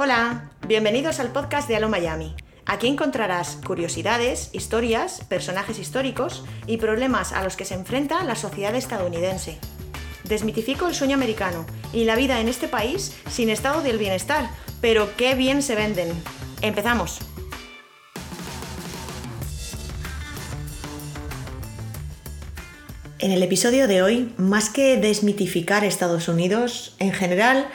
[0.00, 2.32] Hola, bienvenidos al podcast de Halo Miami.
[2.66, 8.76] Aquí encontrarás curiosidades, historias, personajes históricos y problemas a los que se enfrenta la sociedad
[8.76, 9.58] estadounidense.
[10.22, 14.48] Desmitifico el sueño americano y la vida en este país sin estado del bienestar,
[14.80, 16.12] pero qué bien se venden.
[16.62, 17.18] Empezamos.
[23.18, 27.68] En el episodio de hoy, más que desmitificar Estados Unidos, en general,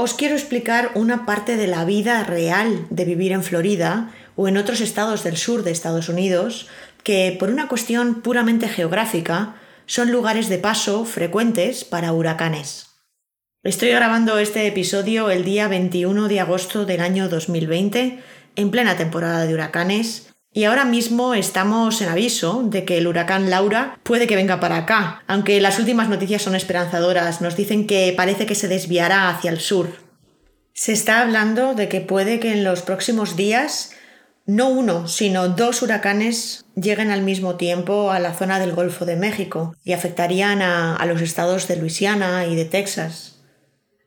[0.00, 4.56] os quiero explicar una parte de la vida real de vivir en Florida o en
[4.56, 6.68] otros estados del sur de Estados Unidos
[7.04, 12.86] que por una cuestión puramente geográfica son lugares de paso frecuentes para huracanes.
[13.62, 18.20] Estoy grabando este episodio el día 21 de agosto del año 2020,
[18.56, 23.50] en plena temporada de huracanes, y ahora mismo estamos en aviso de que el huracán
[23.50, 28.12] Laura puede que venga para acá, aunque las últimas noticias son esperanzadoras, nos dicen que
[28.16, 29.88] parece que se desviará hacia el sur.
[30.72, 33.92] Se está hablando de que puede que en los próximos días
[34.44, 39.14] no uno, sino dos huracanes lleguen al mismo tiempo a la zona del Golfo de
[39.14, 43.36] México y afectarían a, a los estados de Luisiana y de Texas.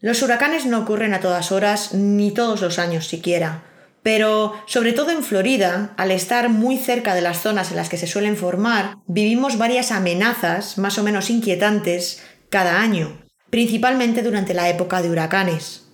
[0.01, 3.63] Los huracanes no ocurren a todas horas ni todos los años siquiera,
[4.03, 7.97] pero sobre todo en Florida, al estar muy cerca de las zonas en las que
[7.97, 14.69] se suelen formar, vivimos varias amenazas más o menos inquietantes cada año, principalmente durante la
[14.69, 15.86] época de huracanes.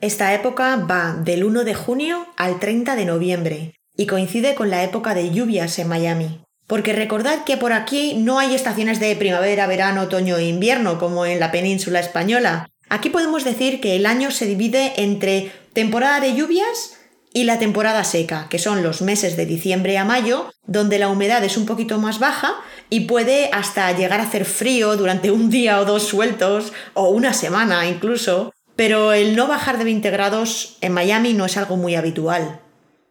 [0.00, 4.84] Esta época va del 1 de junio al 30 de noviembre y coincide con la
[4.84, 6.42] época de lluvias en Miami.
[6.66, 11.24] Porque recordad que por aquí no hay estaciones de primavera, verano, otoño e invierno como
[11.24, 12.68] en la península española.
[12.90, 16.96] Aquí podemos decir que el año se divide entre temporada de lluvias
[17.34, 21.42] y la temporada seca, que son los meses de diciembre a mayo, donde la humedad
[21.42, 22.54] es un poquito más baja
[22.88, 27.34] y puede hasta llegar a hacer frío durante un día o dos sueltos, o una
[27.34, 31.96] semana incluso, pero el no bajar de 20 grados en Miami no es algo muy
[31.96, 32.60] habitual.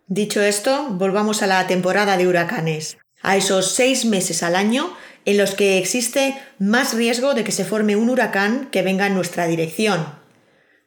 [0.08, 4.96] Dicho esto, volvamos a la temporada de huracanes, a esos seis meses al año
[5.26, 9.16] en los que existe más riesgo de que se forme un huracán que venga en
[9.16, 10.23] nuestra dirección,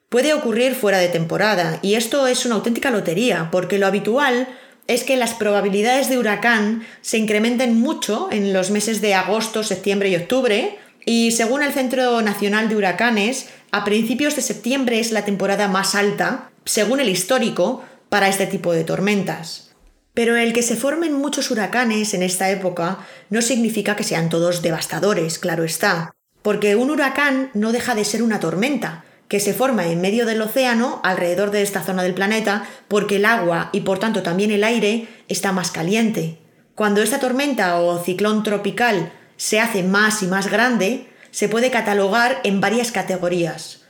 [0.08, 4.48] puede ocurrir fuera de temporada y esto es una auténtica lotería porque lo habitual
[4.86, 10.08] es que las probabilidades de huracán se incrementen mucho en los meses de agosto, septiembre
[10.08, 15.24] y octubre y según el Centro Nacional de Huracanes, a principios de septiembre es la
[15.24, 19.70] temporada más alta, según el histórico, para este tipo de tormentas.
[20.14, 22.98] Pero el que se formen muchos huracanes en esta época
[23.30, 26.12] no significa que sean todos devastadores, claro está,
[26.42, 30.40] porque un huracán no deja de ser una tormenta, que se forma en medio del
[30.40, 34.64] océano alrededor de esta zona del planeta porque el agua y por tanto también el
[34.64, 36.38] aire está más caliente.
[36.74, 42.40] Cuando esta tormenta o ciclón tropical se hace más y más grande, se puede catalogar
[42.44, 43.82] en varias categorías.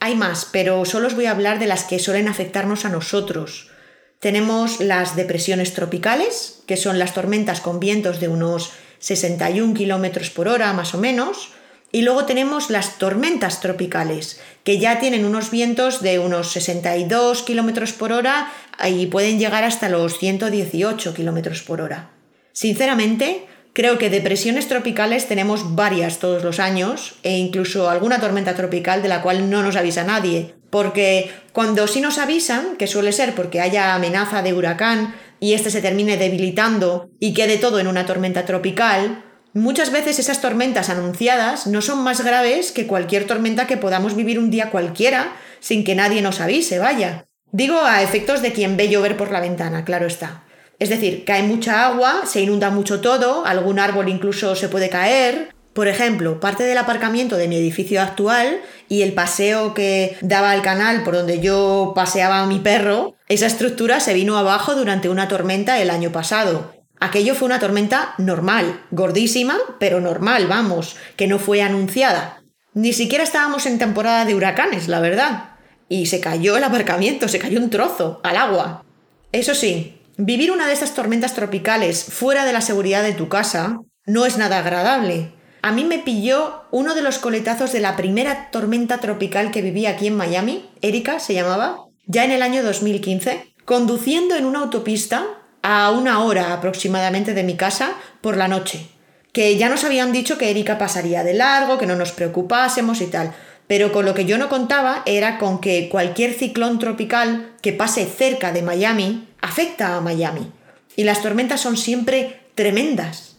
[0.00, 3.70] Hay más, pero solo os voy a hablar de las que suelen afectarnos a nosotros.
[4.18, 10.48] Tenemos las depresiones tropicales, que son las tormentas con vientos de unos 61 km por
[10.48, 11.52] hora más o menos,
[11.92, 17.92] y luego tenemos las tormentas tropicales, que ya tienen unos vientos de unos 62 km
[17.94, 18.52] por hora
[18.88, 22.10] y pueden llegar hasta los 118 km por hora.
[22.52, 29.02] Sinceramente, creo que depresiones tropicales tenemos varias todos los años e incluso alguna tormenta tropical
[29.02, 33.34] de la cual no nos avisa nadie, porque cuando sí nos avisan, que suele ser
[33.34, 38.06] porque haya amenaza de huracán y este se termine debilitando y quede todo en una
[38.06, 43.76] tormenta tropical, Muchas veces esas tormentas anunciadas no son más graves que cualquier tormenta que
[43.76, 47.26] podamos vivir un día cualquiera sin que nadie nos avise, vaya.
[47.50, 50.44] Digo a efectos de quien ve llover por la ventana, claro está.
[50.78, 55.50] Es decir, cae mucha agua, se inunda mucho todo, algún árbol incluso se puede caer,
[55.72, 60.62] Por ejemplo, parte del aparcamiento de mi edificio actual y el paseo que daba al
[60.62, 65.28] canal por donde yo paseaba a mi perro, esa estructura se vino abajo durante una
[65.28, 66.79] tormenta el año pasado.
[67.00, 72.42] Aquello fue una tormenta normal, gordísima, pero normal, vamos, que no fue anunciada.
[72.74, 75.54] Ni siquiera estábamos en temporada de huracanes, la verdad.
[75.88, 78.84] Y se cayó el aparcamiento, se cayó un trozo al agua.
[79.32, 83.80] Eso sí, vivir una de estas tormentas tropicales fuera de la seguridad de tu casa
[84.04, 85.32] no es nada agradable.
[85.62, 89.86] A mí me pilló uno de los coletazos de la primera tormenta tropical que viví
[89.86, 95.39] aquí en Miami, Erika se llamaba, ya en el año 2015, conduciendo en una autopista
[95.62, 98.88] a una hora aproximadamente de mi casa por la noche.
[99.32, 103.06] Que ya nos habían dicho que Erika pasaría de largo, que no nos preocupásemos y
[103.06, 103.32] tal.
[103.66, 108.06] Pero con lo que yo no contaba era con que cualquier ciclón tropical que pase
[108.06, 110.50] cerca de Miami afecta a Miami.
[110.96, 113.36] Y las tormentas son siempre tremendas.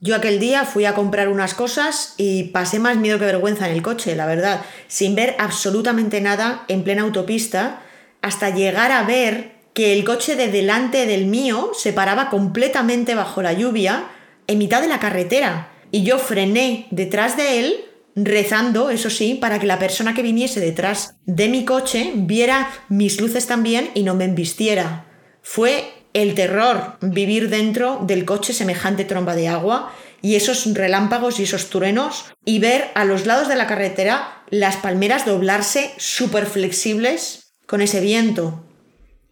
[0.00, 3.74] Yo aquel día fui a comprar unas cosas y pasé más miedo que vergüenza en
[3.74, 7.82] el coche, la verdad, sin ver absolutamente nada en plena autopista,
[8.22, 13.42] hasta llegar a ver que el coche de delante del mío se paraba completamente bajo
[13.42, 14.08] la lluvia
[14.48, 15.70] en mitad de la carretera.
[15.92, 17.84] Y yo frené detrás de él,
[18.16, 23.20] rezando, eso sí, para que la persona que viniese detrás de mi coche viera mis
[23.20, 25.06] luces también y no me embistiera.
[25.42, 31.44] Fue el terror vivir dentro del coche semejante tromba de agua y esos relámpagos y
[31.44, 37.52] esos truenos y ver a los lados de la carretera las palmeras doblarse súper flexibles
[37.64, 38.64] con ese viento.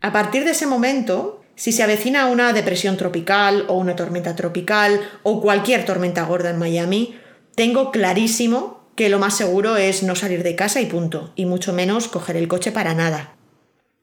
[0.01, 5.01] A partir de ese momento, si se avecina una depresión tropical o una tormenta tropical
[5.23, 7.19] o cualquier tormenta gorda en Miami,
[7.55, 11.73] tengo clarísimo que lo más seguro es no salir de casa y punto, y mucho
[11.73, 13.37] menos coger el coche para nada.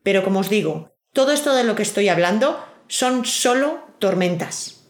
[0.04, 4.84] Pero como os digo, todo esto de lo que estoy hablando son solo tormentas.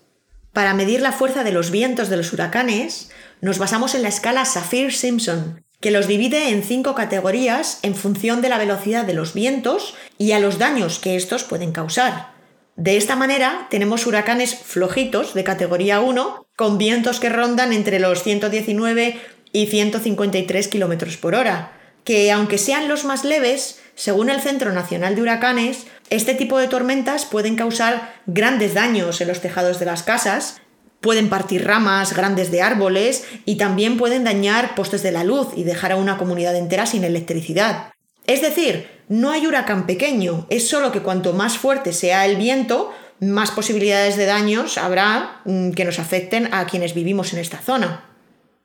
[0.52, 3.12] Para medir la fuerza de los vientos de los huracanes,
[3.42, 8.48] nos basamos en la escala Saffir-Simpson, que los divide en cinco categorías en función de
[8.48, 12.32] la velocidad de los vientos y a los daños que estos pueden causar.
[12.78, 18.24] De esta manera, tenemos huracanes flojitos de categoría 1 con vientos que rondan entre los
[18.24, 19.20] 119
[19.52, 21.74] y 153 km por hora,
[22.06, 26.70] que aunque sean los más leves, según el Centro Nacional de Huracanes, este tipo de
[26.70, 30.62] tormentas pueden causar grandes daños en los tejados de las casas,
[31.04, 35.66] pueden partir ramas grandes de árboles y también pueden dañar postes de la luz y
[35.66, 37.92] dejar a una comunidad entera sin electricidad.
[38.26, 42.94] Es decir, no hay huracán pequeño, es solo que cuanto más fuerte sea el viento,
[43.20, 48.06] más posibilidades de daños habrá mm, que nos afecten a quienes vivimos en esta zona.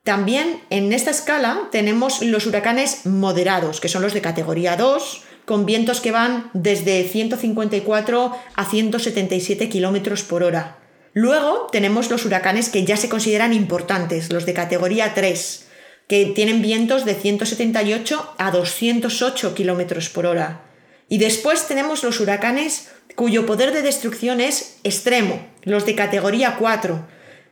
[0.05, 5.65] También en esta escala tenemos los huracanes moderados, que son los de categoría 2, con
[5.65, 10.78] vientos que van desde 154 a 177 kilómetros por hora.
[11.13, 15.67] Luego tenemos los huracanes que ya se consideran importantes, los de categoría 3,
[16.07, 20.61] que tienen vientos de 178 a 208 kilómetros por hora.
[21.07, 27.05] Y después tenemos los huracanes cuyo poder de destrucción es extremo, los de categoría 4,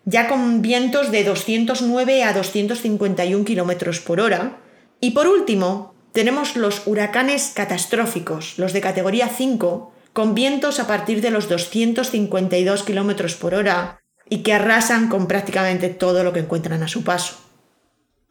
[0.06, 4.58] ya con vientos de 209 a 251 kilómetros por hora.
[5.02, 11.22] Y por último, tenemos los huracanes catastróficos, los de categoría 5, con vientos a partir
[11.22, 16.82] de los 252 km por hora y que arrasan con prácticamente todo lo que encuentran
[16.82, 17.36] a su paso.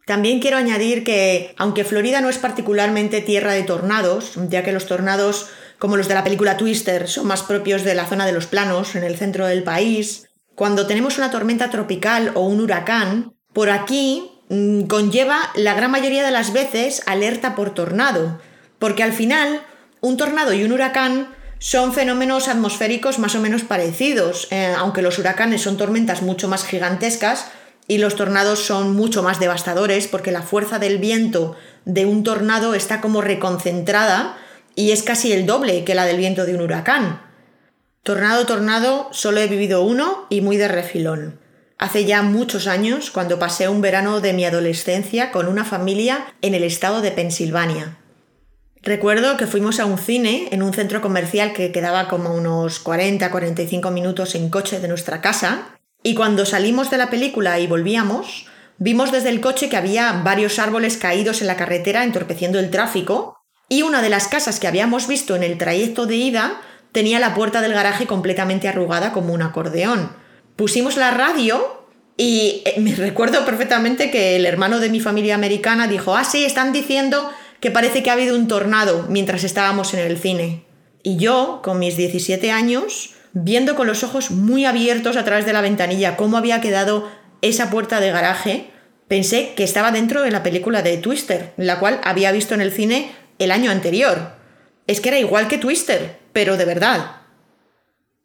[0.05, 4.85] También quiero añadir que, aunque Florida no es particularmente tierra de tornados, ya que los
[4.85, 5.47] tornados,
[5.79, 8.95] como los de la película Twister, son más propios de la zona de los planos,
[8.97, 14.37] en el centro del país, cuando tenemos una tormenta tropical o un huracán, por aquí
[14.49, 18.39] Mm, conlleva la gran mayoría de las veces alerta por tornado,
[18.79, 19.61] porque al final
[19.99, 25.19] un tornado y un huracán son fenómenos atmosféricos más o menos parecidos, eh, aunque los
[25.19, 27.47] huracanes son tormentas mucho más gigantescas
[27.87, 32.73] y los tornados son mucho más devastadores porque la fuerza del viento de un tornado
[32.73, 34.37] está como reconcentrada
[34.75, 37.21] y es casi el doble que la del viento de un huracán.
[38.03, 41.39] Tornado, tornado, solo he vivido uno y muy de refilón
[41.77, 46.55] hace ya muchos años cuando pasé un verano de mi adolescencia con una familia en
[46.55, 47.97] el estado de Pensilvania.
[48.83, 53.91] Recuerdo que fuimos a un cine en un centro comercial que quedaba como unos 40-45
[53.91, 59.11] minutos en coche de nuestra casa y cuando salimos de la película y volvíamos, vimos
[59.11, 63.81] desde el coche que había varios árboles caídos en la carretera entorpeciendo el tráfico y
[63.81, 67.61] una de las casas que habíamos visto en el trayecto de ida tenía la puerta
[67.61, 70.11] del garaje completamente arrugada como un acordeón.
[70.55, 75.87] Pusimos la radio y eh, me recuerdo perfectamente que el hermano de mi familia americana
[75.87, 77.29] dijo, ah, sí, están diciendo
[77.67, 80.63] que parece que ha habido un tornado mientras estábamos en el cine.
[81.03, 85.51] Y yo, con mis 17 años, viendo con los ojos muy abiertos a través de
[85.51, 87.09] la ventanilla cómo había quedado
[87.41, 88.71] esa puerta de garaje,
[89.07, 92.73] Pensé que estaba dentro de la película de Twister, la cual había visto en el
[92.73, 94.33] cine el año anterior.
[94.85, 97.21] Es que era igual que Twister, pero de verdad.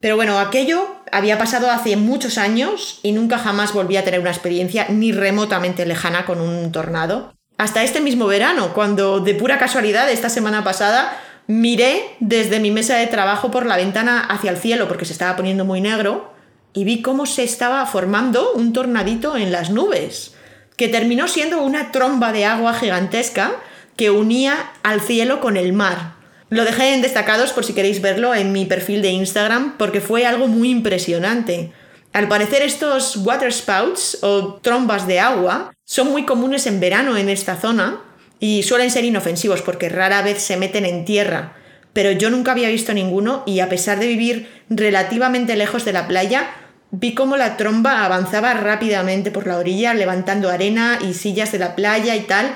[0.01, 4.31] Pero bueno, aquello había pasado hace muchos años y nunca jamás volví a tener una
[4.31, 7.33] experiencia ni remotamente lejana con un tornado.
[7.59, 11.17] Hasta este mismo verano, cuando de pura casualidad esta semana pasada
[11.47, 15.37] miré desde mi mesa de trabajo por la ventana hacia el cielo porque se estaba
[15.37, 16.33] poniendo muy negro
[16.73, 20.35] y vi cómo se estaba formando un tornadito en las nubes,
[20.77, 23.53] que terminó siendo una tromba de agua gigantesca
[23.97, 26.15] que unía al cielo con el mar.
[26.49, 30.27] Lo dejé en destacados por si queréis verlo en mi perfil de Instagram porque fue
[30.27, 31.73] algo muy impresionante.
[32.13, 37.55] Al parecer estos waterspouts o trombas de agua son muy comunes en verano en esta
[37.55, 38.01] zona
[38.41, 41.53] y suelen ser inofensivos porque rara vez se meten en tierra.
[41.93, 46.09] Pero yo nunca había visto ninguno y a pesar de vivir relativamente lejos de la
[46.09, 46.49] playa,
[46.93, 51.77] vi cómo la tromba avanzaba rápidamente por la orilla levantando arena y sillas de la
[51.77, 52.55] playa y tal,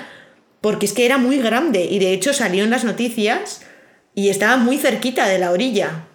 [0.62, 3.61] porque es que era muy grande y de hecho salió en las noticias
[4.14, 6.07] y estaba muy cerquita de la orilla.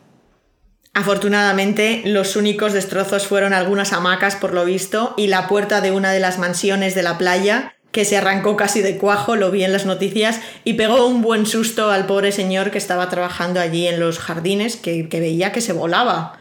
[0.93, 6.11] Afortunadamente, los únicos destrozos fueron algunas hamacas por lo visto y la puerta de una
[6.11, 9.71] de las mansiones de la playa, que se arrancó casi de cuajo, lo vi en
[9.71, 13.99] las noticias, y pegó un buen susto al pobre señor que estaba trabajando allí en
[13.99, 16.39] los jardines, que, que veía que se volaba.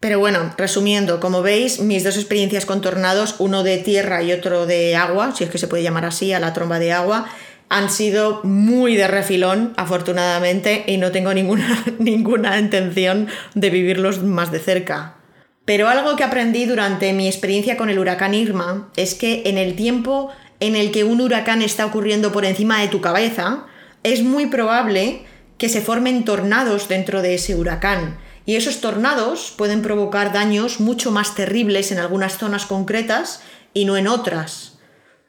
[0.00, 4.66] Pero bueno, resumiendo, como veis, mis dos experiencias con tornados, uno de tierra y otro
[4.66, 7.26] de agua, si es que se puede llamar así, a la tromba de agua,
[7.74, 14.52] han sido muy de refilón, afortunadamente, y no tengo ninguna, ninguna intención de vivirlos más
[14.52, 15.16] de cerca.
[15.64, 19.74] Pero algo que aprendí durante mi experiencia con el huracán Irma es que en el
[19.74, 23.66] tiempo en el que un huracán está ocurriendo por encima de tu cabeza,
[24.04, 25.22] es muy probable
[25.58, 28.18] que se formen tornados dentro de ese huracán.
[28.46, 33.40] Y esos tornados pueden provocar daños mucho más terribles en algunas zonas concretas
[33.72, 34.73] y no en otras.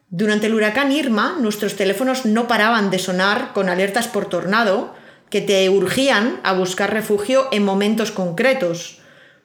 [0.09, 4.93] Durante el huracán Irma, nuestros teléfonos no paraban de sonar con alertas por tornado
[5.29, 8.99] que te urgían a buscar refugio en momentos concretos.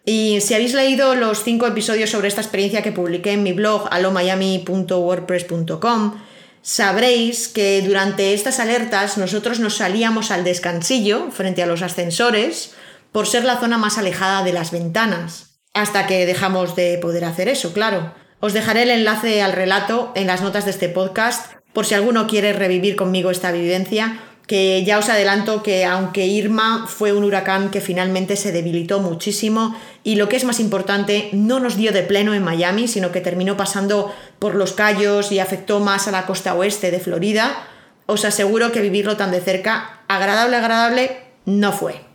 [0.04, 3.88] Y si habéis leído los cinco episodios sobre esta experiencia que publiqué en mi blog
[3.90, 6.20] alomiami.wordpress.com,
[6.62, 12.74] sabréis que durante estas alertas nosotros nos salíamos al descansillo frente a los ascensores
[13.12, 15.58] por ser la zona más alejada de las ventanas.
[15.72, 18.12] Hasta que dejamos de poder hacer eso, claro.
[18.40, 22.26] Os dejaré el enlace al relato en las notas de este podcast por si alguno
[22.26, 27.70] quiere revivir conmigo esta vivencia, que ya os adelanto que aunque Irma fue un huracán
[27.70, 32.02] que finalmente se debilitó muchísimo y lo que es más importante, no nos dio de
[32.02, 36.24] pleno en Miami, sino que terminó pasando por los Cayos y afectó más a la
[36.24, 37.62] costa oeste de Florida,
[38.06, 42.09] os aseguro que vivirlo tan de cerca, agradable, agradable, no fue.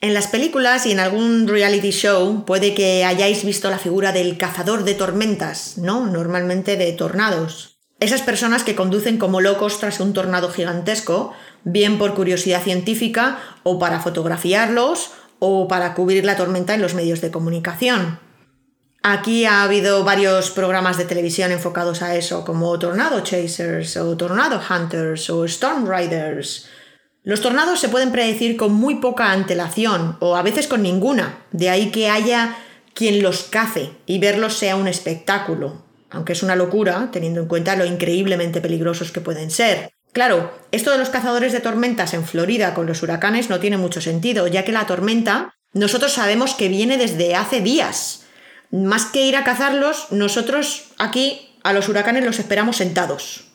[0.00, 4.36] En las películas y en algún reality show puede que hayáis visto la figura del
[4.36, 6.06] cazador de tormentas, ¿no?
[6.06, 7.78] Normalmente de tornados.
[7.98, 11.32] Esas personas que conducen como locos tras un tornado gigantesco,
[11.64, 17.22] bien por curiosidad científica o para fotografiarlos o para cubrir la tormenta en los medios
[17.22, 18.20] de comunicación.
[19.02, 24.60] Aquí ha habido varios programas de televisión enfocados a eso, como Tornado Chasers o Tornado
[24.68, 26.68] Hunters o Storm Riders.
[27.26, 31.70] Los tornados se pueden predecir con muy poca antelación o a veces con ninguna, de
[31.70, 32.56] ahí que haya
[32.94, 37.74] quien los cace y verlos sea un espectáculo, aunque es una locura teniendo en cuenta
[37.74, 39.90] lo increíblemente peligrosos que pueden ser.
[40.12, 44.00] Claro, esto de los cazadores de tormentas en Florida con los huracanes no tiene mucho
[44.00, 48.22] sentido, ya que la tormenta nosotros sabemos que viene desde hace días.
[48.70, 53.45] Más que ir a cazarlos, nosotros aquí a los huracanes los esperamos sentados.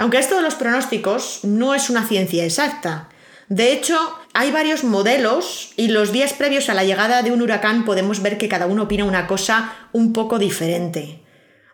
[0.00, 3.10] Aunque esto de los pronósticos no es una ciencia exacta.
[3.50, 3.98] De hecho,
[4.32, 8.38] hay varios modelos y los días previos a la llegada de un huracán podemos ver
[8.38, 11.20] que cada uno opina una cosa un poco diferente.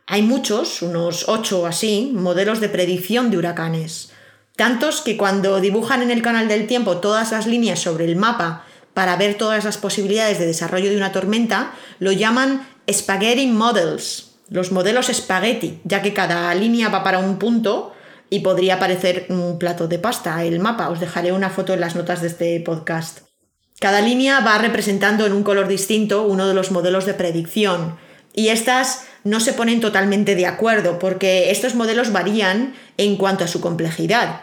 [0.09, 4.11] Hay muchos, unos ocho o así, modelos de predicción de huracanes.
[4.57, 8.65] Tantos que cuando dibujan en el canal del tiempo todas las líneas sobre el mapa
[8.93, 14.73] para ver todas las posibilidades de desarrollo de una tormenta, lo llaman Spaghetti Models, los
[14.73, 17.93] modelos spaghetti, ya que cada línea va para un punto
[18.31, 20.91] y podría parecer un plato de pasta el mapa.
[20.91, 23.21] Os dejaré una foto en las notas de este podcast.
[23.79, 27.99] Cada línea va representando en un color distinto uno de los modelos de predicción
[28.33, 33.49] y estas no se ponen totalmente de acuerdo porque estos modelos varían en cuanto a
[33.49, 34.43] su complejidad.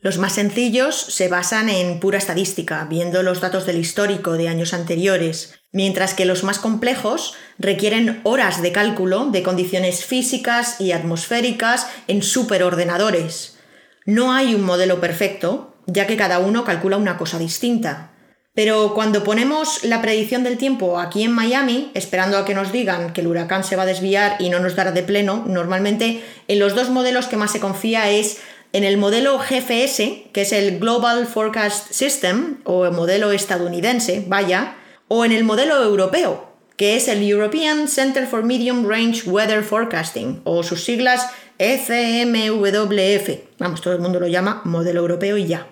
[0.00, 4.74] Los más sencillos se basan en pura estadística, viendo los datos del histórico de años
[4.74, 11.88] anteriores, mientras que los más complejos requieren horas de cálculo de condiciones físicas y atmosféricas
[12.08, 13.58] en superordenadores.
[14.06, 18.12] No hay un modelo perfecto, ya que cada uno calcula una cosa distinta.
[18.54, 23.12] Pero cuando ponemos la predicción del tiempo aquí en Miami, esperando a que nos digan
[23.12, 26.60] que el huracán se va a desviar y no nos dará de pleno, normalmente en
[26.60, 28.38] los dos modelos que más se confía es
[28.72, 34.76] en el modelo GFS, que es el Global Forecast System, o el modelo estadounidense, vaya,
[35.08, 40.40] o en el modelo europeo, que es el European Center for Medium Range Weather Forecasting,
[40.44, 41.26] o sus siglas
[41.58, 43.28] ECMWF.
[43.58, 45.68] Vamos, todo el mundo lo llama modelo europeo y ya.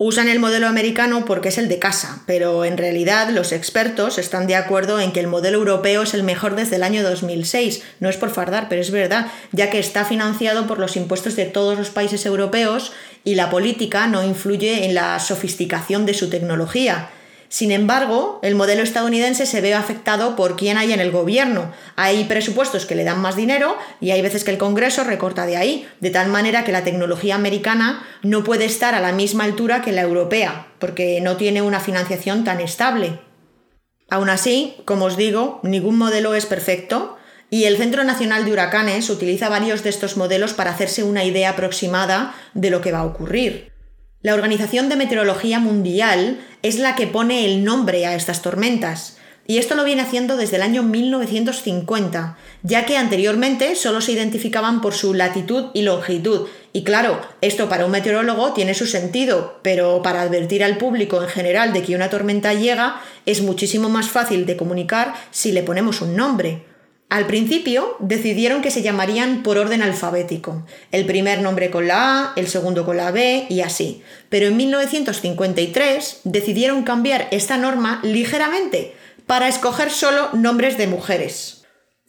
[0.00, 4.46] Usan el modelo americano porque es el de casa, pero en realidad los expertos están
[4.46, 7.82] de acuerdo en que el modelo europeo es el mejor desde el año 2006.
[7.98, 11.46] No es por fardar, pero es verdad, ya que está financiado por los impuestos de
[11.46, 12.92] todos los países europeos
[13.24, 17.10] y la política no influye en la sofisticación de su tecnología.
[17.48, 21.72] Sin embargo, el modelo estadounidense se ve afectado por quién hay en el gobierno.
[21.96, 25.56] Hay presupuestos que le dan más dinero y hay veces que el Congreso recorta de
[25.56, 29.80] ahí, de tal manera que la tecnología americana no puede estar a la misma altura
[29.80, 33.18] que la europea, porque no tiene una financiación tan estable.
[34.10, 37.16] Aún así, como os digo, ningún modelo es perfecto
[37.50, 41.50] y el Centro Nacional de Huracanes utiliza varios de estos modelos para hacerse una idea
[41.50, 43.77] aproximada de lo que va a ocurrir.
[44.20, 49.58] La Organización de Meteorología Mundial es la que pone el nombre a estas tormentas, y
[49.58, 54.92] esto lo viene haciendo desde el año 1950, ya que anteriormente solo se identificaban por
[54.92, 56.48] su latitud y longitud.
[56.72, 61.28] Y claro, esto para un meteorólogo tiene su sentido, pero para advertir al público en
[61.28, 66.02] general de que una tormenta llega es muchísimo más fácil de comunicar si le ponemos
[66.02, 66.67] un nombre.
[67.08, 72.32] Al principio decidieron que se llamarían por orden alfabético, el primer nombre con la A,
[72.36, 74.02] el segundo con la B y así.
[74.28, 78.94] Pero en 1953 decidieron cambiar esta norma ligeramente
[79.26, 81.58] para escoger solo nombres de mujeres.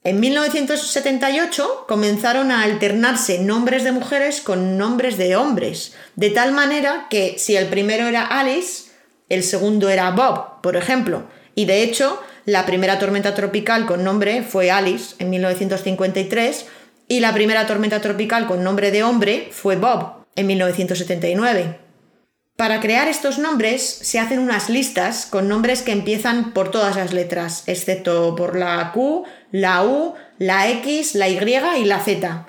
[0.03, 7.07] En 1978 comenzaron a alternarse nombres de mujeres con nombres de hombres, de tal manera
[7.09, 8.91] que si el primero era Alice,
[9.29, 11.23] el segundo era Bob, por ejemplo,
[11.55, 16.65] y de hecho la primera tormenta tropical con nombre fue Alice en 1953
[17.07, 21.77] y la primera tormenta tropical con nombre de hombre fue Bob en 1979.
[22.55, 27.13] Para crear estos nombres se hacen unas listas con nombres que empiezan por todas las
[27.13, 32.47] letras, excepto por la Q, la U, la X, la Y y la Z.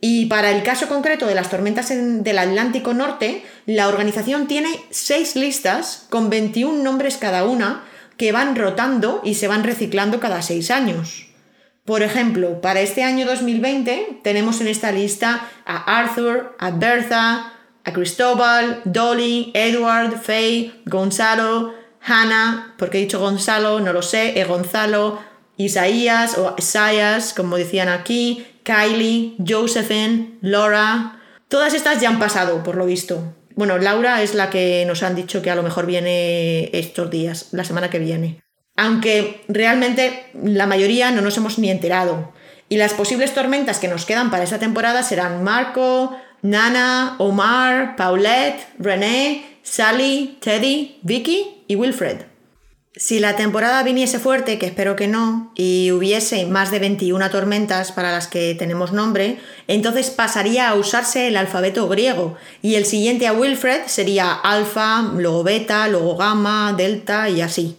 [0.00, 5.34] Y para el caso concreto de las tormentas del Atlántico Norte, la organización tiene seis
[5.34, 7.84] listas con 21 nombres cada una
[8.20, 11.28] que van rotando y se van reciclando cada seis años.
[11.86, 17.92] Por ejemplo, para este año 2020 tenemos en esta lista a Arthur, a Bertha, a
[17.94, 25.18] Cristóbal, Dolly, Edward, Faye, Gonzalo, Hannah, porque he dicho Gonzalo, no lo sé, e Gonzalo,
[25.56, 31.22] Isaías o Isaias, como decían aquí, Kylie, Josephine, Laura.
[31.48, 33.34] Todas estas ya han pasado, por lo visto.
[33.60, 37.48] Bueno, Laura es la que nos han dicho que a lo mejor viene estos días,
[37.50, 38.40] la semana que viene.
[38.74, 42.32] Aunque realmente la mayoría no nos hemos ni enterado.
[42.70, 48.66] Y las posibles tormentas que nos quedan para esta temporada serán Marco, Nana, Omar, Paulette,
[48.78, 52.29] René, Sally, Teddy, Vicky y Wilfred.
[53.02, 57.92] Si la temporada viniese fuerte, que espero que no, y hubiese más de 21 tormentas
[57.92, 63.26] para las que tenemos nombre, entonces pasaría a usarse el alfabeto griego y el siguiente
[63.26, 67.78] a Wilfred sería alfa, luego beta, luego gamma, delta y así.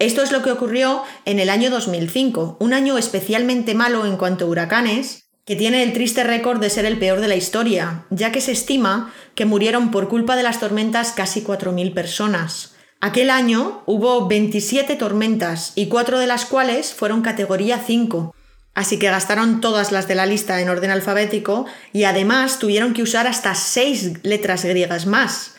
[0.00, 4.46] Esto es lo que ocurrió en el año 2005, un año especialmente malo en cuanto
[4.46, 8.32] a huracanes, que tiene el triste récord de ser el peor de la historia, ya
[8.32, 12.75] que se estima que murieron por culpa de las tormentas casi 4.000 personas.
[13.00, 18.34] Aquel año hubo 27 tormentas y cuatro de las cuales fueron categoría 5,
[18.74, 23.02] así que gastaron todas las de la lista en orden alfabético y además tuvieron que
[23.02, 25.56] usar hasta seis letras griegas más.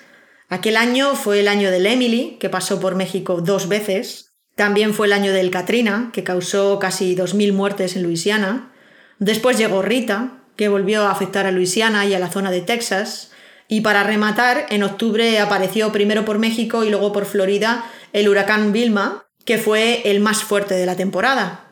[0.50, 4.32] Aquel año fue el año del Emily, que pasó por México dos veces.
[4.56, 8.71] También fue el año del Katrina, que causó casi 2.000 muertes en Luisiana.
[9.19, 13.32] Después llegó Rita, que volvió a afectar a Luisiana y a la zona de Texas.
[13.67, 18.71] Y para rematar, en octubre apareció primero por México y luego por Florida el huracán
[18.71, 21.67] Vilma, que fue el más fuerte de la temporada.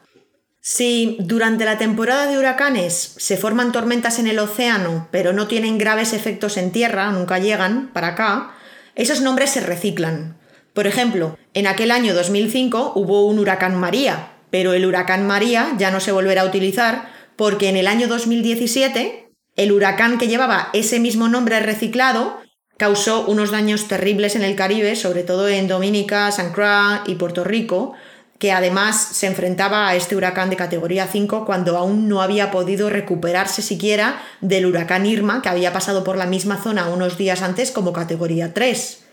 [0.62, 5.78] Si durante la temporada de huracanes se forman tormentas en el océano, pero no tienen
[5.78, 8.56] graves efectos en tierra, nunca llegan para acá,
[8.96, 10.38] esos nombres se reciclan.
[10.74, 15.92] Por ejemplo, en aquel año 2005 hubo un huracán María, pero el huracán María ya
[15.92, 19.25] no se volverá a utilizar porque en el año 2017
[19.56, 22.40] el huracán que llevaba ese mismo nombre reciclado
[22.78, 27.44] causó unos daños terribles en el Caribe, sobre todo en Dominica, San Croix y Puerto
[27.44, 27.94] Rico,
[28.38, 32.90] que además se enfrentaba a este huracán de categoría 5 cuando aún no había podido
[32.90, 37.72] recuperarse siquiera del huracán Irma, que había pasado por la misma zona unos días antes
[37.72, 39.04] como categoría 3.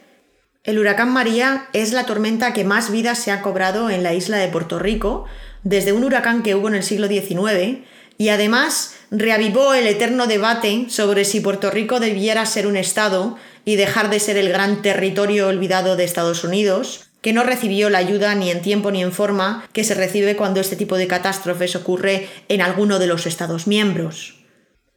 [0.65, 4.39] El huracán María es la tormenta que más vidas se ha cobrado en la isla
[4.39, 5.25] de Puerto Rico
[5.63, 7.79] desde un huracán que hubo en el siglo XIX
[8.19, 13.77] y además reavivó el eterno debate sobre si Puerto Rico debiera ser un Estado y
[13.77, 18.35] dejar de ser el gran territorio olvidado de Estados Unidos, que no recibió la ayuda
[18.35, 22.29] ni en tiempo ni en forma que se recibe cuando este tipo de catástrofes ocurre
[22.49, 24.43] en alguno de los Estados miembros.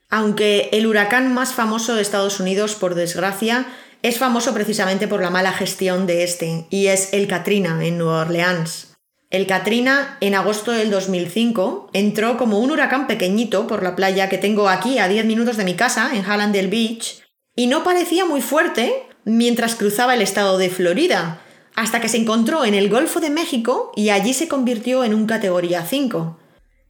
[0.09, 3.67] Aunque el huracán más famoso de Estados Unidos, por desgracia,
[4.01, 8.21] es famoso precisamente por la mala gestión de este, y es el Katrina en Nueva
[8.21, 8.94] Orleans.
[9.35, 14.37] El Katrina, en agosto del 2005, entró como un huracán pequeñito por la playa que
[14.37, 17.21] tengo aquí a 10 minutos de mi casa, en Hallandale Beach,
[17.53, 18.93] y no parecía muy fuerte
[19.25, 21.41] mientras cruzaba el estado de Florida,
[21.75, 25.27] hasta que se encontró en el Golfo de México y allí se convirtió en un
[25.27, 26.39] categoría 5.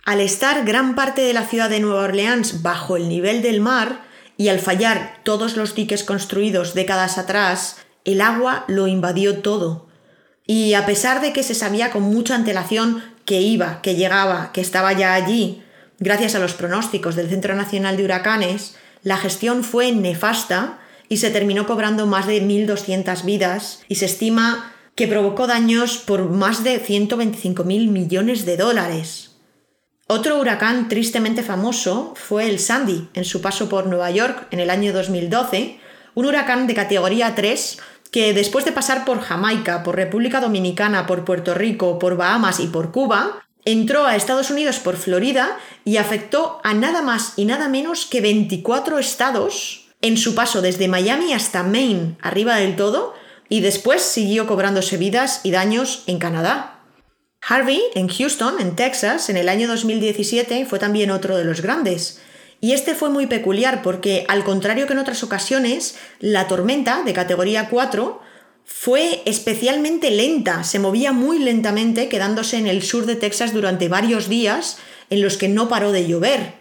[0.06, 4.04] Al estar gran parte de la ciudad de Nueva Orleans bajo el nivel del mar
[4.38, 9.85] y al fallar todos los diques construidos décadas atrás, el agua lo invadió todo.
[10.48, 14.62] Y a pesar de que se sabía con mucha antelación que iba, que llegaba, que
[14.62, 15.64] estaba ya allí,
[16.00, 20.80] gracias a los pronósticos del Centro Nacional de Huracanes, la gestión fue nefasta
[21.10, 26.30] y se terminó cobrando más de 1.200 vidas y se estima que provocó daños por
[26.30, 29.32] más de 125.000 millones de dólares.
[30.08, 34.70] Otro huracán tristemente famoso fue el Sandy en su paso por Nueva York en el
[34.70, 35.80] año 2012,
[36.14, 37.80] un huracán de categoría 3
[38.16, 42.68] que después de pasar por Jamaica, por República Dominicana, por Puerto Rico, por Bahamas y
[42.68, 47.68] por Cuba, entró a Estados Unidos por Florida y afectó a nada más y nada
[47.68, 53.16] menos que 24 estados en su paso desde Miami hasta Maine, arriba del todo,
[53.50, 56.80] y después siguió cobrándose vidas y daños en Canadá.
[57.42, 62.22] Harvey, en Houston, en Texas, en el año 2017, fue también otro de los grandes.
[62.66, 67.14] Y este fue muy peculiar porque, al contrario que en otras ocasiones, la tormenta de
[67.14, 68.20] categoría 4
[68.64, 74.30] fue especialmente lenta, se movía muy lentamente, quedándose en el sur de Texas durante varios
[74.30, 74.80] días
[75.12, 76.54] en los que no paró de llover.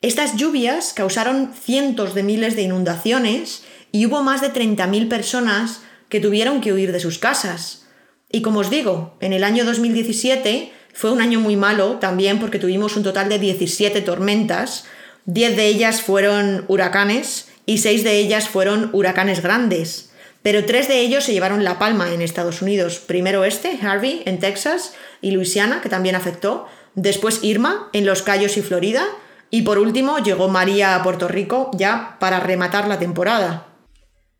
[0.00, 6.20] Estas lluvias causaron cientos de miles de inundaciones y hubo más de 30.000 personas que
[6.20, 7.84] tuvieron que huir de sus casas.
[8.32, 12.58] Y como os digo, en el año 2017 fue un año muy malo también porque
[12.58, 14.86] tuvimos un total de 17 tormentas,
[15.26, 20.10] 10 de ellas fueron huracanes y 6 de ellas fueron huracanes grandes.
[20.42, 23.00] Pero tres de ellos se llevaron la palma en Estados Unidos.
[23.04, 26.68] Primero este, Harvey, en Texas y Luisiana, que también afectó.
[26.94, 29.04] Después Irma, en Los Cayos y Florida.
[29.50, 33.66] Y por último llegó María a Puerto Rico ya para rematar la temporada.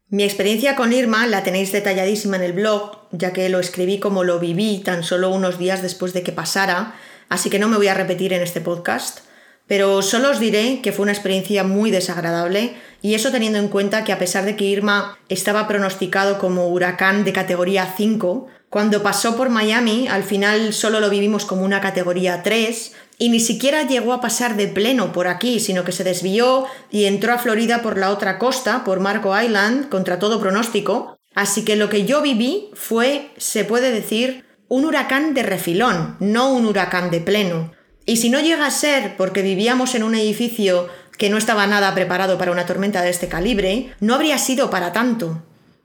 [0.09, 4.22] Mi experiencia con Irma la tenéis detalladísima en el blog, ya que lo escribí como
[4.22, 6.94] lo viví tan solo unos días después de que pasara,
[7.29, 9.26] así que no me voy a repetir en este podcast,
[9.67, 14.05] pero solo os diré que fue una experiencia muy desagradable y eso teniendo en cuenta
[14.05, 19.37] que a pesar de que Irma estaba pronosticado como huracán de categoría 5, cuando pasó
[19.37, 24.13] por Miami al final solo lo vivimos como una categoría 3 y ni siquiera llegó
[24.13, 27.97] a pasar de pleno por aquí, sino que se desvió y entró a Florida por
[27.99, 31.17] la otra costa, por Marco Island, contra todo pronóstico.
[31.35, 36.53] Así que lo que yo viví fue, se puede decir, un huracán de refilón, no
[36.53, 37.73] un huracán de pleno.
[38.07, 40.88] Y si no llega a ser porque vivíamos en un edificio
[41.19, 44.92] que no estaba nada preparado para una tormenta de este calibre, no habría sido para
[44.92, 45.42] tanto.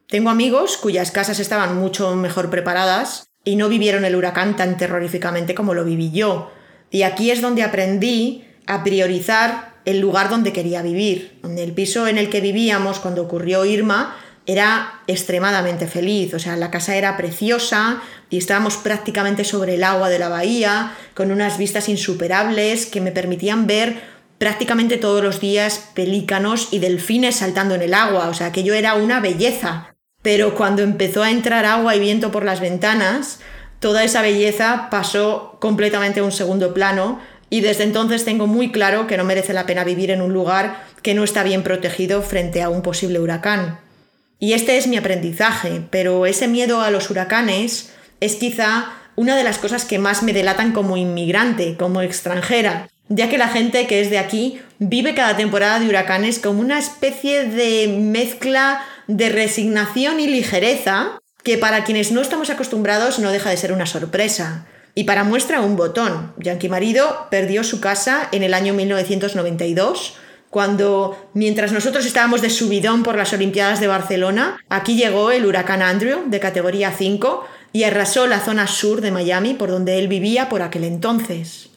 [0.08, 5.56] Tengo amigos cuyas casas estaban mucho mejor preparadas y no vivieron el huracán tan terroríficamente
[5.56, 6.52] como lo viví yo.
[6.92, 12.20] Y aquí es donde aprendí a priorizar el lugar donde quería vivir, el piso en
[12.20, 14.16] el que vivíamos cuando ocurrió Irma
[14.52, 20.10] era extremadamente feliz, o sea, la casa era preciosa y estábamos prácticamente sobre el agua
[20.10, 24.02] de la bahía, con unas vistas insuperables que me permitían ver
[24.38, 28.96] prácticamente todos los días pelícanos y delfines saltando en el agua, o sea, aquello era
[28.96, 29.94] una belleza.
[30.22, 33.40] Pero cuando empezó a entrar agua y viento por las ventanas,
[33.80, 39.08] toda esa belleza pasó completamente a un segundo plano y desde entonces tengo muy claro
[39.08, 42.62] que no merece la pena vivir en un lugar que no está bien protegido frente
[42.62, 43.80] a un posible huracán.
[44.42, 49.44] Y este es mi aprendizaje, pero ese miedo a los huracanes es quizá una de
[49.44, 54.02] las cosas que más me delatan como inmigrante, como extranjera, ya que la gente que
[54.02, 60.20] es de aquí vive cada temporada de huracanes como una especie de mezcla de resignación
[60.20, 64.66] y ligereza que para quienes no estamos acostumbrados no deja de ser una sorpresa.
[64.96, 70.16] Y para muestra un botón, Yankee Marido perdió su casa en el año 1992,
[70.52, 75.82] cuando mientras nosotros estábamos de subidón por las Olimpiadas de Barcelona, aquí llegó el huracán
[75.82, 80.50] Andrew de categoría 5 y arrasó la zona sur de Miami por donde él vivía
[80.50, 81.70] por aquel entonces.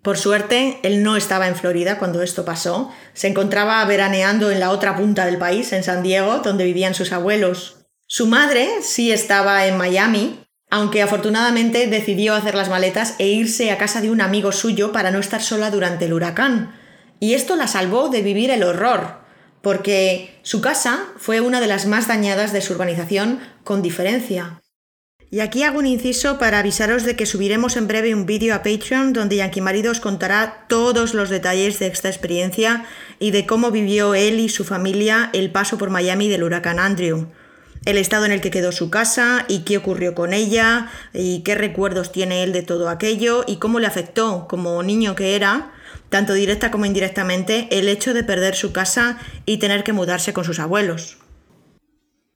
[0.00, 4.70] Por suerte, él no estaba en Florida cuando esto pasó, se encontraba veraneando en la
[4.70, 7.76] otra punta del país, en San Diego, donde vivían sus abuelos.
[8.06, 13.76] Su madre sí estaba en Miami, aunque afortunadamente decidió hacer las maletas e irse a
[13.76, 16.77] casa de un amigo suyo para no estar sola durante el huracán.
[17.20, 19.18] Y esto la salvó de vivir el horror,
[19.62, 24.60] porque su casa fue una de las más dañadas de su urbanización con diferencia.
[25.30, 28.62] Y aquí hago un inciso para avisaros de que subiremos en breve un vídeo a
[28.62, 32.86] Patreon donde Yankee Marido os contará todos los detalles de esta experiencia
[33.18, 37.28] y de cómo vivió él y su familia el paso por Miami del huracán Andrew
[37.84, 41.54] el estado en el que quedó su casa y qué ocurrió con ella y qué
[41.54, 45.72] recuerdos tiene él de todo aquello y cómo le afectó como niño que era,
[46.08, 50.44] tanto directa como indirectamente, el hecho de perder su casa y tener que mudarse con
[50.44, 51.18] sus abuelos.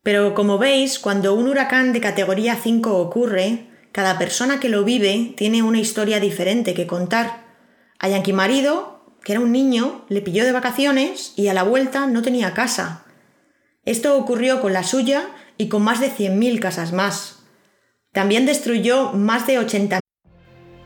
[0.02, 5.34] Pero como veis, cuando un huracán de categoría 5 ocurre, cada persona que lo vive
[5.36, 7.44] tiene una historia diferente que contar.
[7.98, 12.06] A Yankee Marido, que era un niño, le pilló de vacaciones y a la vuelta
[12.06, 13.04] no tenía casa.
[13.84, 17.44] Esto ocurrió con la suya y con más de 100.000 casas más.
[18.12, 20.00] También destruyó más de 80.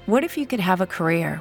[0.06, 1.40] What if you could have a career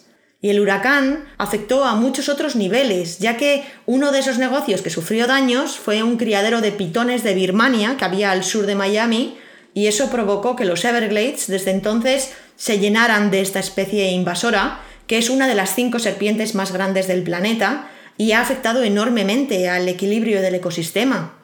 [0.41, 4.89] Y el huracán afectó a muchos otros niveles, ya que uno de esos negocios que
[4.89, 9.37] sufrió daños fue un criadero de pitones de Birmania que había al sur de Miami,
[9.75, 15.19] y eso provocó que los Everglades desde entonces se llenaran de esta especie invasora, que
[15.19, 19.87] es una de las cinco serpientes más grandes del planeta, y ha afectado enormemente al
[19.87, 21.37] equilibrio del ecosistema.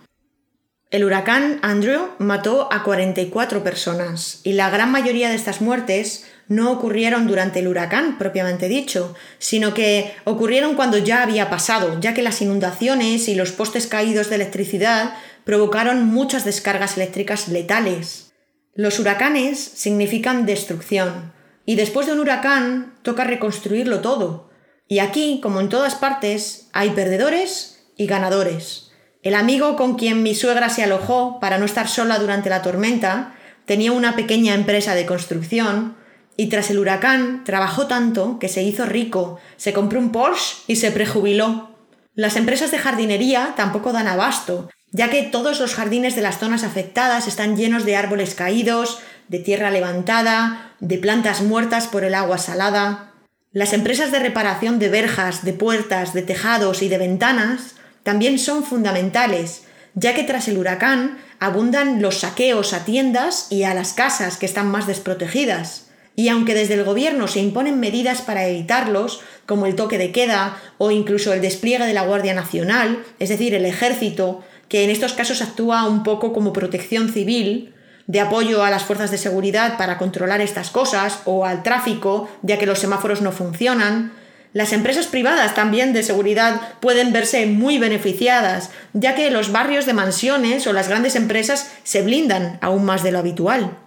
[0.90, 6.72] El huracán Andrew mató a 44 personas, y la gran mayoría de estas muertes no
[6.72, 12.22] ocurrieron durante el huracán propiamente dicho, sino que ocurrieron cuando ya había pasado, ya que
[12.22, 18.32] las inundaciones y los postes caídos de electricidad provocaron muchas descargas eléctricas letales.
[18.74, 21.34] Los huracanes significan destrucción,
[21.66, 24.50] y después de un huracán toca reconstruirlo todo.
[24.88, 28.92] Y aquí, como en todas partes, hay perdedores y ganadores.
[29.22, 33.34] El amigo con quien mi suegra se alojó para no estar sola durante la tormenta
[33.66, 35.98] tenía una pequeña empresa de construcción
[36.38, 40.76] y tras el huracán trabajó tanto que se hizo rico, se compró un Porsche y
[40.76, 41.72] se prejubiló.
[42.14, 46.64] Las empresas de jardinería tampoco dan abasto, ya que todos los jardines de las zonas
[46.64, 52.38] afectadas están llenos de árboles caídos, de tierra levantada, de plantas muertas por el agua
[52.38, 53.12] salada.
[53.52, 58.64] Las empresas de reparación de verjas, de puertas, de tejados y de ventanas también son
[58.64, 59.64] fundamentales,
[59.96, 64.46] ya que tras el huracán abundan los saqueos a tiendas y a las casas que
[64.46, 65.87] están más desprotegidas.
[66.20, 70.58] Y aunque desde el gobierno se imponen medidas para evitarlos, como el toque de queda
[70.80, 75.14] o incluso el despliegue de la Guardia Nacional, es decir, el ejército, que en estos
[75.14, 77.76] casos actúa un poco como protección civil,
[78.08, 82.58] de apoyo a las fuerzas de seguridad para controlar estas cosas o al tráfico, ya
[82.58, 84.12] que los semáforos no funcionan,
[84.54, 89.94] las empresas privadas también de seguridad pueden verse muy beneficiadas, ya que los barrios de
[89.94, 93.78] mansiones o las grandes empresas se blindan aún más de lo habitual.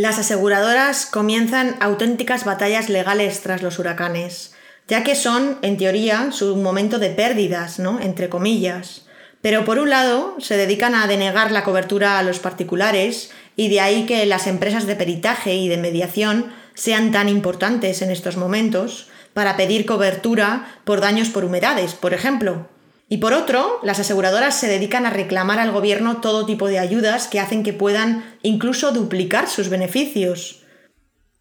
[0.00, 4.52] Las aseguradoras comienzan auténticas batallas legales tras los huracanes,
[4.86, 7.98] ya que son, en teoría, su momento de pérdidas, ¿no?
[7.98, 9.06] Entre comillas.
[9.42, 13.80] Pero por un lado, se dedican a denegar la cobertura a los particulares y de
[13.80, 19.08] ahí que las empresas de peritaje y de mediación sean tan importantes en estos momentos
[19.34, 22.68] para pedir cobertura por daños por humedades, por ejemplo,
[23.08, 27.26] y por otro, las aseguradoras se dedican a reclamar al gobierno todo tipo de ayudas
[27.26, 30.64] que hacen que puedan incluso duplicar sus beneficios.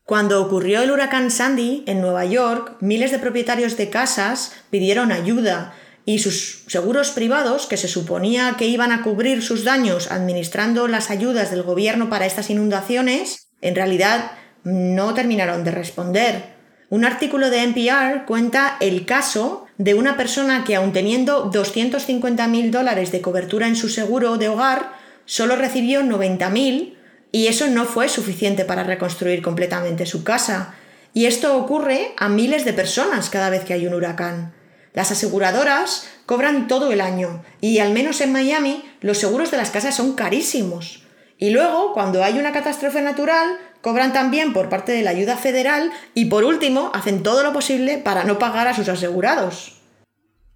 [0.04, 5.74] Cuando ocurrió el huracán Sandy en Nueva York, miles de propietarios de casas pidieron ayuda
[6.06, 11.10] y sus seguros privados, que se suponía que iban a cubrir sus daños administrando las
[11.10, 14.32] ayudas del gobierno para estas inundaciones, en realidad
[14.64, 16.57] no terminaron de responder.
[16.90, 23.12] Un artículo de NPR cuenta el caso de una persona que aun teniendo 250.000 dólares
[23.12, 24.94] de cobertura en su seguro de hogar,
[25.26, 26.96] solo recibió 90.000
[27.34, 30.76] y eso no fue suficiente para reconstruir completamente su casa.
[31.14, 34.54] Y esto ocurre a miles de personas cada vez que hay un huracán.
[34.94, 39.72] Las aseguradoras cobran todo el año y al menos en Miami los seguros de las
[39.72, 41.04] casas son carísimos.
[41.38, 45.92] Y luego, cuando hay una catástrofe natural, cobran también por parte de la ayuda federal
[46.14, 49.82] y por último hacen todo lo posible para no pagar a sus asegurados.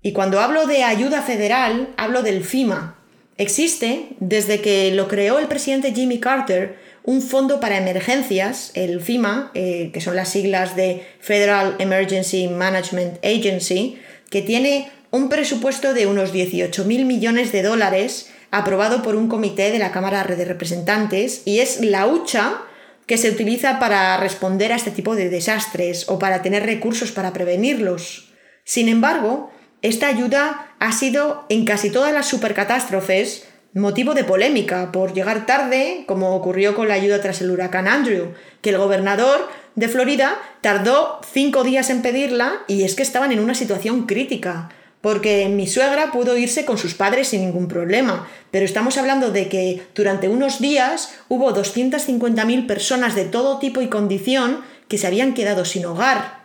[0.02, 2.98] Y cuando hablo de ayuda federal, hablo del FIMA.
[3.38, 9.52] Existe, desde que lo creó el presidente Jimmy Carter, un fondo para emergencias, el FIMA,
[9.54, 16.08] eh, que son las siglas de Federal Emergency Management Agency, que tiene un presupuesto de
[16.08, 21.42] unos 18 mil millones de dólares aprobado por un comité de la Cámara de Representantes
[21.46, 22.62] y es la hucha
[23.06, 27.34] que se utiliza para responder a este tipo de desastres o para tener recursos para
[27.34, 28.32] prevenirlos.
[28.64, 35.14] Sin embargo, esta ayuda ha sido en casi todas las supercatástrofes motivo de polémica por
[35.14, 39.88] llegar tarde, como ocurrió con la ayuda tras el huracán Andrew, que el gobernador de
[39.88, 44.70] Florida tardó cinco días en pedirla y es que estaban en una situación crítica
[45.02, 49.50] porque mi suegra pudo irse con sus padres sin ningún problema, pero estamos hablando de
[49.50, 55.34] que durante unos días hubo 250.000 personas de todo tipo y condición que se habían
[55.34, 56.42] quedado sin hogar.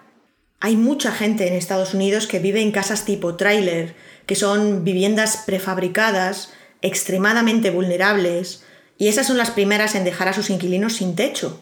[0.61, 5.43] Hay mucha gente en Estados Unidos que vive en casas tipo trailer, que son viviendas
[5.45, 8.65] prefabricadas, extremadamente vulnerables,
[8.99, 11.61] y esas son las primeras en dejar a sus inquilinos sin techo.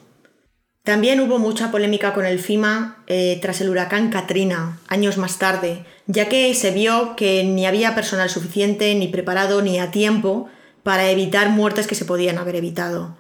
[0.85, 5.87] También hubo mucha polémica con el FIMA eh, tras el huracán Katrina, años más tarde,
[6.07, 10.51] ya que se vio que ni había personal suficiente, ni preparado, ni a tiempo
[10.83, 13.17] para evitar muertes que se podían haber evitado.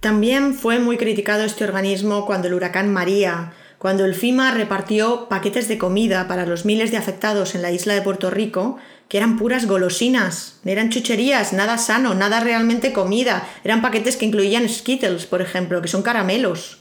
[0.00, 5.68] También fue muy criticado este organismo cuando el huracán María, cuando el FIMA repartió paquetes
[5.68, 8.76] de comida para los miles de afectados en la isla de Puerto Rico,
[9.08, 14.68] que eran puras golosinas, eran chucherías, nada sano, nada realmente comida, eran paquetes que incluían
[14.68, 16.79] Skittles, por ejemplo, que son caramelos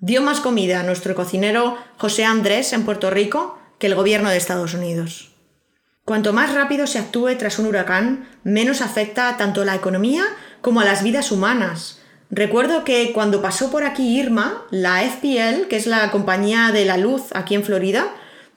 [0.00, 4.36] dio más comida a nuestro cocinero José Andrés en Puerto Rico que el gobierno de
[4.36, 5.32] Estados Unidos.
[6.04, 10.24] Cuanto más rápido se actúe tras un huracán, menos afecta tanto a la economía
[10.62, 12.00] como a las vidas humanas.
[12.30, 16.96] Recuerdo que cuando pasó por aquí Irma, la FPL, que es la compañía de la
[16.96, 18.06] luz aquí en Florida,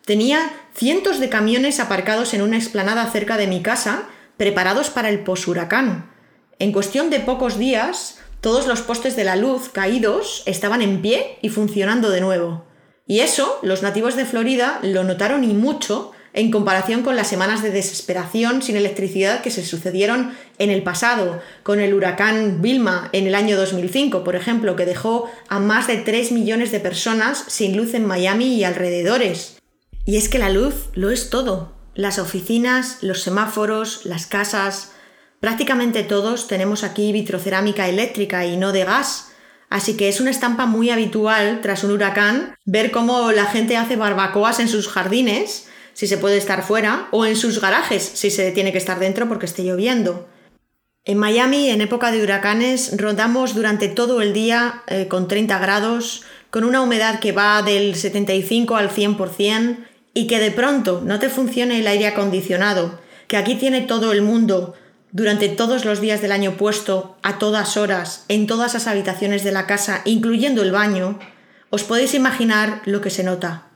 [0.06, 4.04] tenía cientos de camiones aparcados en una explanada cerca de mi casa,
[4.38, 6.10] preparados para el poshuracán.
[6.60, 11.38] En cuestión de pocos días, todos los postes de la luz caídos estaban en pie
[11.41, 12.65] y funcionando de nuevo.
[13.06, 17.62] Y eso los nativos de Florida lo notaron y mucho en comparación con las semanas
[17.62, 23.27] de desesperación sin electricidad que se sucedieron en el pasado, con el huracán Vilma en
[23.27, 27.75] el año 2005, por ejemplo, que dejó a más de 3 millones de personas sin
[27.75, 29.58] luz en Miami y alrededores.
[30.06, 31.73] Y es que la luz lo es todo.
[31.93, 34.93] Las oficinas, los semáforos, las casas,
[35.41, 39.32] Prácticamente todos tenemos aquí vitrocerámica eléctrica y no de gas,
[39.71, 43.95] así que es una estampa muy habitual tras un huracán ver cómo la gente hace
[43.95, 48.51] barbacoas en sus jardines, si se puede estar fuera, o en sus garajes, si se
[48.51, 50.30] tiene que estar dentro porque esté lloviendo.
[51.06, 56.21] En Miami, en época de huracanes, rodamos durante todo el día eh, con 30 grados,
[56.51, 59.77] con una humedad que va del 75 al 100%
[60.13, 64.21] y que de pronto no te funcione el aire acondicionado, que aquí tiene todo el
[64.21, 64.75] mundo
[65.12, 69.52] durante todos los días del año puesto, a todas horas, en todas las habitaciones de
[69.52, 71.19] la casa, incluyendo el baño,
[71.69, 73.67] os podéis imaginar lo que se nota.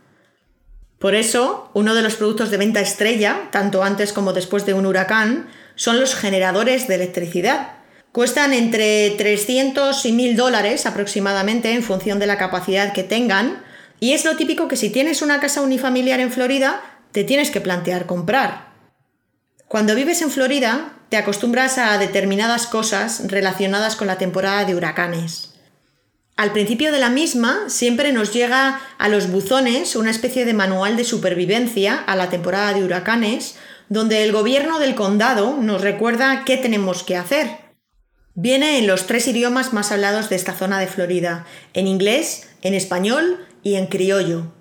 [1.00, 4.86] Por eso, uno de los productos de venta estrella, tanto antes como después de un
[4.86, 7.74] huracán, son los generadores de electricidad.
[8.14, 13.62] Cuestan entre 300 y 1000 dólares aproximadamente en función de la capacidad que tengan,
[14.00, 17.62] y es lo típico que si tienes una casa unifamiliar en Florida, te tienes que
[17.62, 18.74] plantear comprar.
[19.68, 25.54] Cuando vives en Florida, te acostumbras a determinadas cosas relacionadas con la temporada de huracanes.
[26.38, 30.98] Al principio de la misma siempre nos llega a los buzones una especie de manual
[30.98, 33.56] de supervivencia a la temporada de huracanes,
[33.88, 37.66] donde el gobierno del condado nos recuerda qué tenemos que hacer.
[38.34, 42.74] Viene en los tres idiomas más hablados de esta zona de Florida, en inglés, en
[42.74, 44.52] español y en criollo.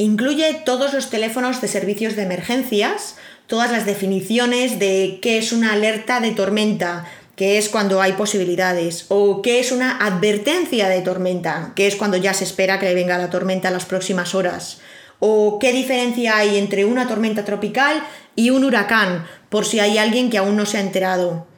[0.00, 5.74] Incluye todos los teléfonos de servicios de emergencias, todas las definiciones de qué es una
[5.74, 7.04] alerta de tormenta,
[7.36, 12.16] qué es cuando hay posibilidades, o qué es una advertencia de tormenta, que es cuando
[12.16, 14.80] ya se espera que le venga la tormenta en las próximas horas,
[15.18, 18.02] o qué diferencia hay entre una tormenta tropical
[18.34, 21.49] y un huracán, por si hay alguien que aún no se ha enterado.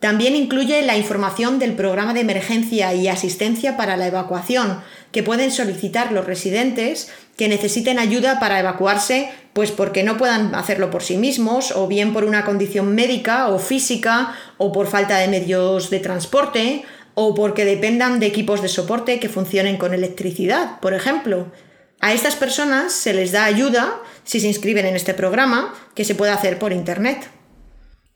[0.00, 4.80] También incluye la información del programa de emergencia y asistencia para la evacuación,
[5.12, 10.90] que pueden solicitar los residentes que necesiten ayuda para evacuarse, pues porque no puedan hacerlo
[10.90, 15.28] por sí mismos, o bien por una condición médica o física, o por falta de
[15.28, 16.82] medios de transporte,
[17.14, 21.52] o porque dependan de equipos de soporte que funcionen con electricidad, por ejemplo.
[22.00, 26.14] A estas personas se les da ayuda si se inscriben en este programa, que se
[26.14, 27.28] puede hacer por Internet.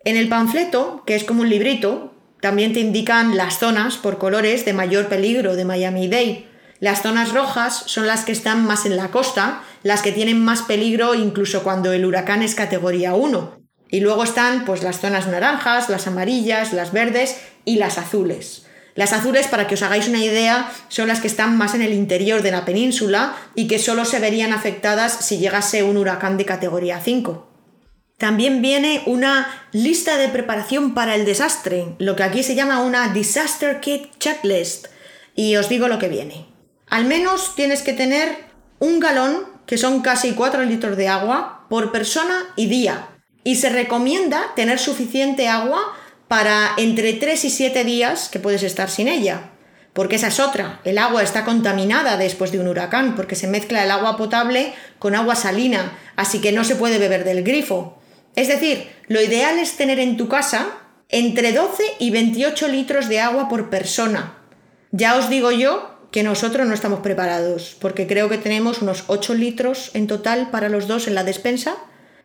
[0.04, 4.66] En el panfleto, que es como un librito, también te indican las zonas por colores
[4.66, 6.46] de mayor peligro de Miami-Dade.
[6.78, 10.60] Las zonas rojas son las que están más en la costa, las que tienen más
[10.60, 13.62] peligro incluso cuando el huracán es categoría 1.
[13.88, 18.66] Y luego están pues las zonas naranjas, las amarillas, las verdes y las azules.
[18.94, 21.94] Las azules, para que os hagáis una idea, son las que están más en el
[21.94, 26.44] interior de la península y que solo se verían afectadas si llegase un huracán de
[26.44, 27.53] categoría 5.
[28.18, 33.08] También viene una lista de preparación para el desastre, lo que aquí se llama una
[33.08, 34.86] Disaster Kit Checklist.
[35.34, 36.46] Y os digo lo que viene.
[36.88, 38.36] Al menos tienes que tener
[38.78, 43.08] un galón, que son casi 4 litros de agua, por persona y día.
[43.42, 45.80] Y se recomienda tener suficiente agua
[46.28, 49.50] para entre 3 y 7 días que puedes estar sin ella.
[49.92, 50.80] Porque esa es otra.
[50.84, 55.16] El agua está contaminada después de un huracán, porque se mezcla el agua potable con
[55.16, 58.00] agua salina, así que no se puede beber del grifo.
[58.36, 60.68] Es decir, lo ideal es tener en tu casa
[61.08, 64.38] entre 12 y 28 litros de agua por persona.
[64.90, 69.34] Ya os digo yo que nosotros no estamos preparados, porque creo que tenemos unos 8
[69.34, 71.76] litros en total para los dos en la despensa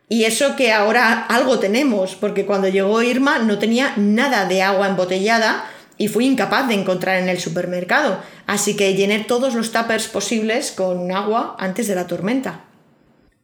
[0.08, 4.88] y eso que ahora algo tenemos, porque cuando llegó Irma no tenía nada de agua
[4.88, 5.64] embotellada
[5.98, 8.20] y fui incapaz de encontrar en el supermercado.
[8.48, 12.64] Así que llené todos los tuppers posibles con agua antes de la tormenta.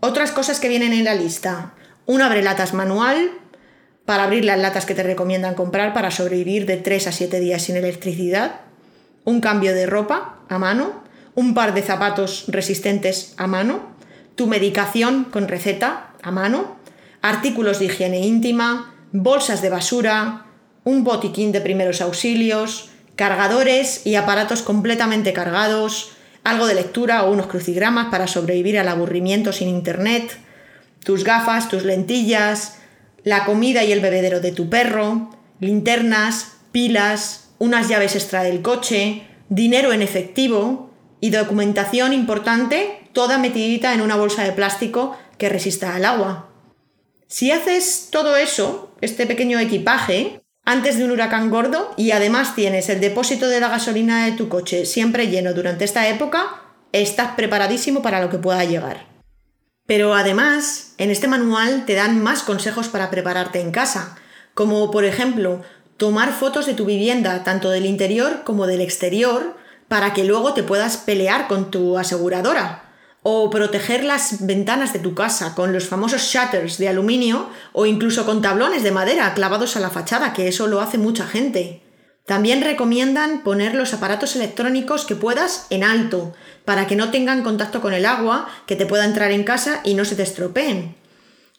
[0.00, 1.74] Otras cosas que vienen en la lista.
[2.06, 3.32] Un abrelatas manual
[4.04, 7.62] para abrir las latas que te recomiendan comprar para sobrevivir de 3 a 7 días
[7.62, 8.60] sin electricidad.
[9.24, 11.02] Un cambio de ropa a mano.
[11.34, 13.80] Un par de zapatos resistentes a mano.
[14.36, 16.76] Tu medicación con receta a mano,
[17.22, 20.46] artículos de higiene íntima, bolsas de basura,
[20.84, 26.12] un botiquín de primeros auxilios, cargadores y aparatos completamente cargados,
[26.44, 30.38] algo de lectura o unos crucigramas para sobrevivir al aburrimiento sin internet,
[31.04, 32.78] tus gafas, tus lentillas,
[33.22, 35.30] la comida y el bebedero de tu perro,
[35.60, 40.90] linternas, pilas, unas llaves extra del coche, dinero en efectivo
[41.20, 46.50] y documentación importante, toda metidita en una bolsa de plástico que resista al agua.
[47.26, 52.88] Si haces todo eso, este pequeño equipaje, antes de un huracán gordo y además tienes
[52.88, 58.02] el depósito de la gasolina de tu coche siempre lleno durante esta época, estás preparadísimo
[58.02, 59.15] para lo que pueda llegar.
[59.86, 64.16] Pero además, en este manual te dan más consejos para prepararte en casa,
[64.54, 65.62] como por ejemplo
[65.96, 69.56] tomar fotos de tu vivienda, tanto del interior como del exterior,
[69.88, 72.82] para que luego te puedas pelear con tu aseguradora
[73.22, 78.24] o proteger las ventanas de tu casa con los famosos shutters de aluminio o incluso
[78.24, 81.82] con tablones de madera clavados a la fachada, que eso lo hace mucha gente.
[82.26, 87.80] También recomiendan poner los aparatos electrónicos que puedas en alto, para que no tengan contacto
[87.80, 90.96] con el agua, que te pueda entrar en casa y no se te estropeen.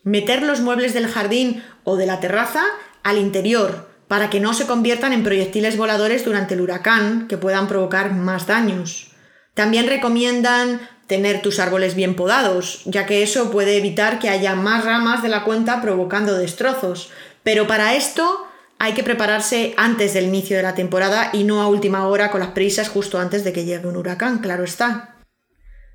[0.03, 2.65] Meter los muebles del jardín o de la terraza
[3.01, 7.69] al interior, para que no se conviertan en proyectiles voladores durante el huracán, que puedan
[7.69, 9.11] provocar más daños.
[9.53, 14.83] También recomiendan tener tus árboles bien podados, ya que eso puede evitar que haya más
[14.83, 17.09] ramas de la cuenta provocando destrozos.
[17.43, 18.46] Pero para esto
[18.79, 22.39] hay que prepararse antes del inicio de la temporada y no a última hora con
[22.39, 25.15] las prisas justo antes de que llegue un huracán, claro está.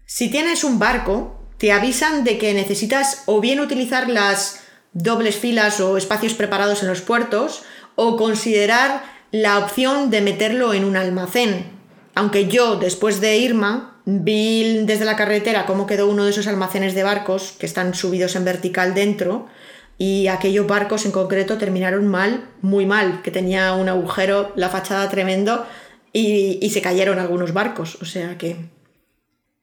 [0.06, 4.60] Si tienes un barco, te avisan de que necesitas o bien utilizar las
[4.92, 7.62] dobles filas o espacios preparados en los puertos
[7.94, 11.70] o considerar la opción de meterlo en un almacén.
[12.14, 16.94] Aunque yo, después de Irma, vi desde la carretera cómo quedó uno de esos almacenes
[16.94, 19.46] de barcos que están subidos en vertical dentro
[19.98, 25.08] y aquellos barcos en concreto terminaron mal, muy mal, que tenía un agujero, la fachada
[25.08, 25.66] tremendo
[26.12, 27.98] y, y se cayeron algunos barcos.
[28.00, 28.56] O sea que...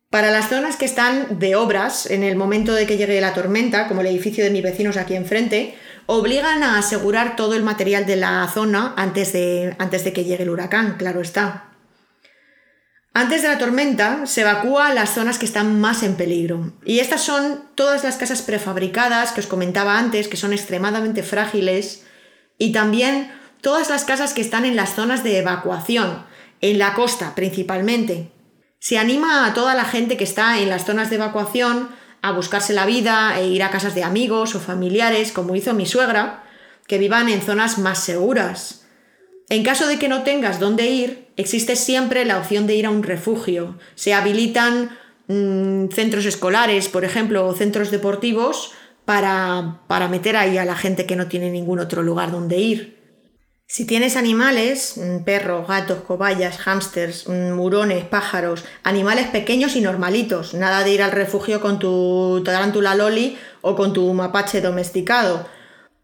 [0.09, 3.87] Para las zonas que están de obras, en el momento de que llegue la tormenta,
[3.87, 5.75] como el edificio de mis vecinos aquí enfrente,
[6.07, 10.41] obligan a asegurar todo el material de la zona antes de, antes de que llegue
[10.41, 11.68] el huracán, claro está.
[13.13, 16.73] Antes de la tormenta se evacúa las zonas que están más en peligro.
[16.85, 22.05] Y estas son todas las casas prefabricadas que os comentaba antes, que son extremadamente frágiles,
[22.57, 23.31] y también
[23.61, 26.25] todas las casas que están en las zonas de evacuación,
[26.61, 28.31] en la costa principalmente.
[28.79, 31.89] Se anima a toda la gente que está en las zonas de evacuación
[32.21, 35.85] a buscarse la vida e ir a casas de amigos o familiares, como hizo mi
[35.85, 36.43] suegra,
[36.87, 38.85] que vivan en zonas más seguras.
[39.49, 42.91] En caso de que no tengas dónde ir, existe siempre la opción de ir a
[42.91, 43.79] un refugio.
[43.95, 44.97] Se habilitan
[45.27, 48.73] mm, centros escolares, por ejemplo, o centros deportivos
[49.05, 52.99] para, para meter ahí a la gente que no tiene ningún otro lugar donde ir.
[53.65, 60.53] Si tienes animales, mm, perros, gatos, cobayas, hámsters, mm, murones, pájaros, animales pequeños y normalitos,
[60.53, 65.47] nada de ir al refugio con tu tarántula loli o con tu mapache domesticado.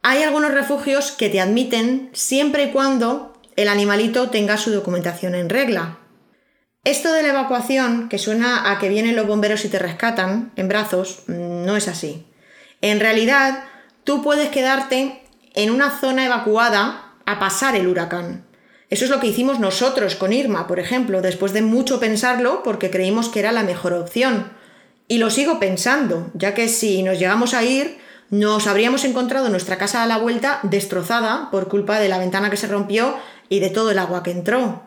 [0.02, 5.49] Hay algunos refugios que te admiten siempre y cuando el animalito tenga su documentación en
[5.49, 5.99] regla.
[6.84, 10.68] Esto de la evacuación, que suena a que vienen los bomberos y te rescatan en
[10.68, 12.28] brazos, mm, no es así.
[12.82, 13.64] En realidad,
[14.03, 15.24] tú puedes quedarte
[15.56, 18.45] en una zona evacuada a pasar el huracán.
[18.89, 22.91] Eso es lo que hicimos nosotros con Irma, por ejemplo, después de mucho pensarlo porque
[22.91, 24.51] creímos que era la mejor opción.
[25.08, 27.97] Y lo sigo pensando, ya que si nos llegamos a ir,
[28.30, 32.58] nos habríamos encontrado nuestra casa a la vuelta destrozada por culpa de la ventana que
[32.58, 33.16] se rompió
[33.50, 34.84] y de todo el agua que entró.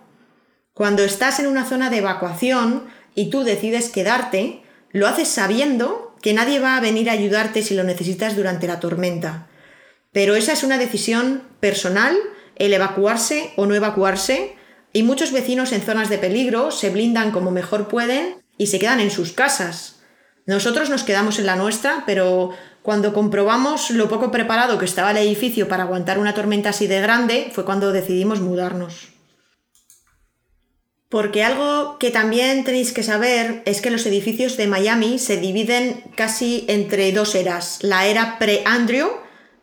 [0.72, 2.84] Cuando estás en una zona de evacuación
[3.14, 7.74] y tú decides quedarte, lo haces sabiendo que nadie va a venir a ayudarte si
[7.74, 9.48] lo necesitas durante la tormenta.
[10.12, 12.16] Pero esa es una decisión personal,
[12.56, 14.56] el evacuarse o no evacuarse,
[14.92, 19.00] y muchos vecinos en zonas de peligro se blindan como mejor pueden y se quedan
[19.00, 20.00] en sus casas.
[20.46, 22.52] Nosotros nos quedamos en la nuestra, pero
[22.88, 27.02] cuando comprobamos lo poco preparado que estaba el edificio para aguantar una tormenta así de
[27.02, 29.08] grande, fue cuando decidimos mudarnos.
[31.10, 36.02] Porque algo que también tenéis que saber es que los edificios de Miami se dividen
[36.16, 39.10] casi entre dos eras, la era pre-Andrew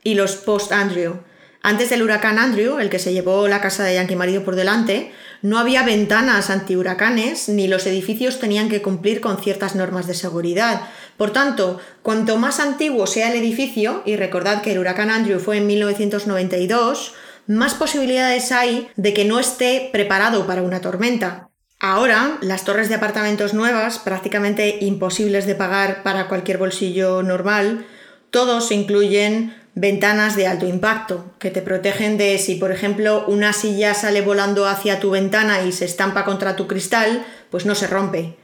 [0.03, 1.23] y los post-Andrew.
[1.63, 5.11] Antes del huracán Andrew, el que se llevó la casa de Yankee Marido por delante,
[5.41, 10.81] no había ventanas anti-huracanes ni los edificios tenían que cumplir con ciertas normas de seguridad.
[11.17, 15.57] Por tanto, cuanto más antiguo sea el edificio, y recordad que el huracán Andrew fue
[15.57, 17.13] en 1992,
[17.47, 21.49] más posibilidades hay de que no esté preparado para una tormenta.
[21.79, 27.85] Ahora, las torres de apartamentos nuevas, prácticamente imposibles de pagar para cualquier bolsillo normal,
[28.31, 33.93] todos incluyen ventanas de alto impacto, que te protegen de si, por ejemplo, una silla
[33.93, 38.37] sale volando hacia tu ventana y se estampa contra tu cristal, pues no se rompe.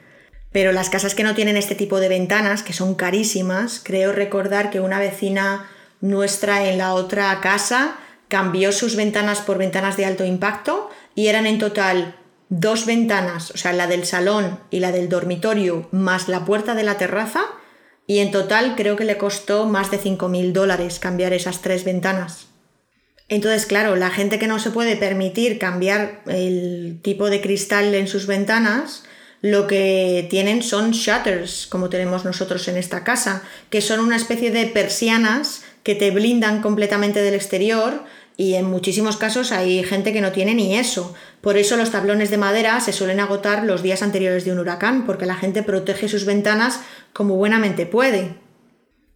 [0.51, 4.69] Pero las casas que no tienen este tipo de ventanas, que son carísimas, creo recordar
[4.69, 5.69] que una vecina
[6.01, 7.97] nuestra en la otra casa
[8.27, 12.15] cambió sus ventanas por ventanas de alto impacto y eran en total
[12.49, 16.83] dos ventanas, o sea, la del salón y la del dormitorio, más la puerta de
[16.83, 17.43] la terraza,
[18.07, 22.47] y en total creo que le costó más de 5.000 dólares cambiar esas tres ventanas.
[23.29, 28.09] Entonces, claro, la gente que no se puede permitir cambiar el tipo de cristal en
[28.09, 29.05] sus ventanas,
[29.41, 34.51] lo que tienen son shutters, como tenemos nosotros en esta casa, que son una especie
[34.51, 38.03] de persianas que te blindan completamente del exterior
[38.37, 41.13] y en muchísimos casos hay gente que no tiene ni eso.
[41.41, 45.05] Por eso los tablones de madera se suelen agotar los días anteriores de un huracán,
[45.05, 46.79] porque la gente protege sus ventanas
[47.13, 48.35] como buenamente puede.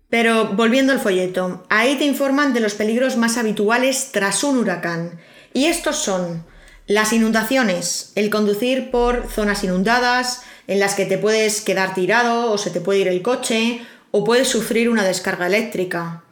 [0.10, 5.20] Pero volviendo al folleto, ahí te informan de los peligros más habituales tras un huracán.
[5.54, 6.46] Y estos son
[6.88, 12.58] las inundaciones, el conducir por zonas inundadas, en las que te puedes quedar tirado o
[12.58, 13.82] se te puede ir el coche,
[14.12, 16.24] o puedes sufrir una descarga eléctrica.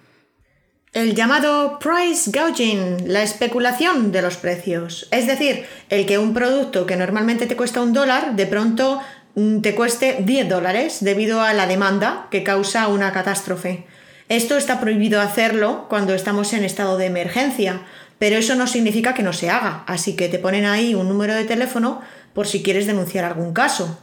[0.93, 5.07] El llamado price gouging, la especulación de los precios.
[5.09, 9.01] Es decir, el que un producto que normalmente te cuesta un dólar, de pronto
[9.33, 13.87] mm, te cueste 10 dólares debido a la demanda que causa una catástrofe.
[14.29, 17.81] Esto está prohibido hacerlo cuando estamos en estado de emergencia,
[18.23, 21.35] pero eso no significa que no se haga, así que te ponen ahí un número
[21.35, 21.99] de teléfono
[22.33, 23.99] por si quieres denunciar algún caso.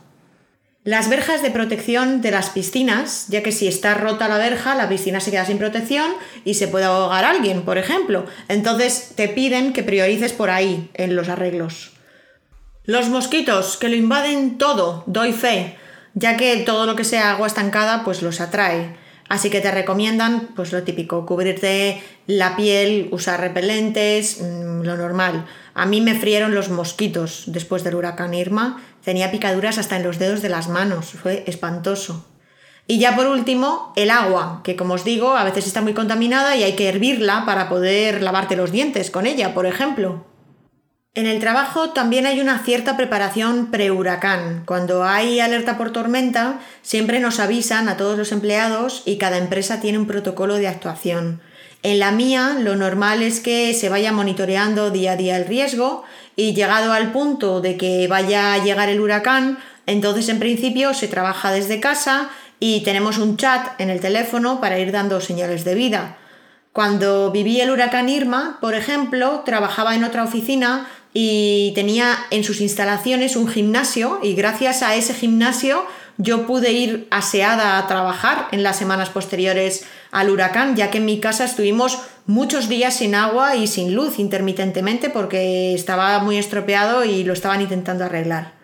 [0.85, 4.91] Las verjas de protección de las piscinas, ya que si está rota la verja, la
[4.91, 6.13] piscina se queda sin protección
[6.45, 8.27] y se puede ahogar alguien, por ejemplo.
[8.49, 11.93] Entonces te piden que priorices por ahí en los arreglos.
[12.85, 15.79] Los mosquitos, que lo invaden todo, doy fe,
[16.13, 18.97] ya que todo lo que sea agua estancada pues los atrae.
[19.31, 25.47] Así que te recomiendan pues lo típico, cubrirte la piel, usar repelentes, mm, lo normal.
[25.73, 30.19] A mí me frieron los mosquitos después del huracán Irma Tenía picaduras hasta en los
[30.19, 32.27] dedos de las manos, fue espantoso.
[32.87, 36.57] Y ya por último, el agua, que como os digo, a veces está muy contaminada
[36.57, 40.25] y hay que hervirla para poder lavarte los dientes con ella, por ejemplo.
[41.13, 44.63] En el trabajo también hay una cierta preparación pre-huracán.
[44.65, 49.81] Cuando hay alerta por tormenta, siempre nos avisan a todos los empleados y cada empresa
[49.81, 51.41] tiene un protocolo de actuación.
[51.83, 56.05] En la mía, lo normal es que se vaya monitoreando día a día el riesgo
[56.37, 61.09] y llegado al punto de que vaya a llegar el huracán, entonces en principio se
[61.09, 62.31] trabaja desde casa
[62.61, 66.19] y tenemos un chat en el teléfono para ir dando señales de vida.
[66.73, 72.61] Cuando viví el huracán Irma, por ejemplo, trabajaba en otra oficina y tenía en sus
[72.61, 75.85] instalaciones un gimnasio y gracias a ese gimnasio
[76.19, 81.07] yo pude ir aseada a trabajar en las semanas posteriores al huracán, ya que en
[81.07, 87.05] mi casa estuvimos muchos días sin agua y sin luz intermitentemente porque estaba muy estropeado
[87.05, 88.61] y lo estaban intentando arreglar.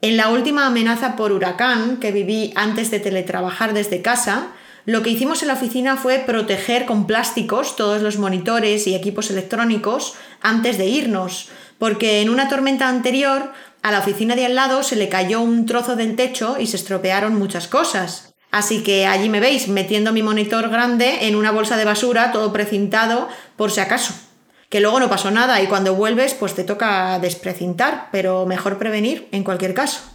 [0.00, 4.48] En la última amenaza por huracán que viví antes de teletrabajar desde casa,
[4.86, 9.30] lo que hicimos en la oficina fue proteger con plásticos todos los monitores y equipos
[9.30, 11.48] electrónicos antes de irnos,
[11.78, 13.52] porque en una tormenta anterior
[13.82, 16.76] a la oficina de al lado se le cayó un trozo del techo y se
[16.76, 18.34] estropearon muchas cosas.
[18.50, 22.52] Así que allí me veis metiendo mi monitor grande en una bolsa de basura, todo
[22.52, 24.14] precintado, por si acaso.
[24.70, 29.28] Que luego no pasó nada y cuando vuelves pues te toca desprecintar, pero mejor prevenir
[29.32, 30.13] en cualquier caso.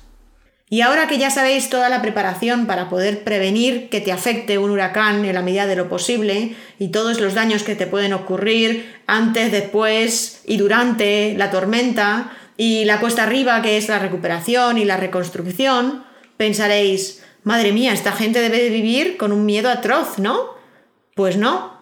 [0.71, 4.69] Y ahora que ya sabéis toda la preparación para poder prevenir que te afecte un
[4.69, 9.01] huracán en la medida de lo posible y todos los daños que te pueden ocurrir
[9.07, 14.85] antes, después y durante la tormenta y la cuesta arriba que es la recuperación y
[14.85, 16.03] la reconstrucción,
[16.37, 20.51] pensaréis, madre mía, esta gente debe de vivir con un miedo atroz, ¿no?
[21.15, 21.79] Pues no.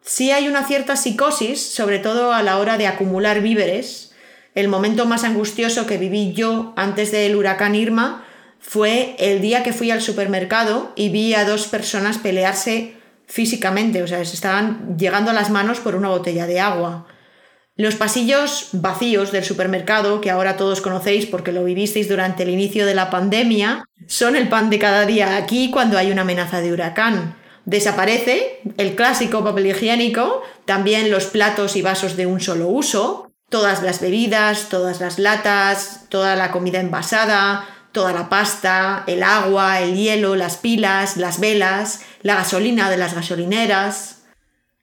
[0.00, 4.12] Sí hay una cierta psicosis, sobre todo a la hora de acumular víveres.
[4.54, 8.24] El momento más angustioso que viví yo antes del huracán Irma
[8.60, 12.94] fue el día que fui al supermercado y vi a dos personas pelearse
[13.26, 17.06] físicamente, o sea, se estaban llegando a las manos por una botella de agua.
[17.76, 22.84] Los pasillos vacíos del supermercado, que ahora todos conocéis porque lo vivisteis durante el inicio
[22.84, 26.72] de la pandemia, son el pan de cada día aquí cuando hay una amenaza de
[26.72, 27.36] huracán.
[27.64, 33.82] Desaparece el clásico papel higiénico, también los platos y vasos de un solo uso, todas
[33.82, 39.96] las bebidas, todas las latas, toda la comida envasada, toda la pasta, el agua, el
[39.96, 44.22] hielo, las pilas, las velas, la gasolina de las gasolineras.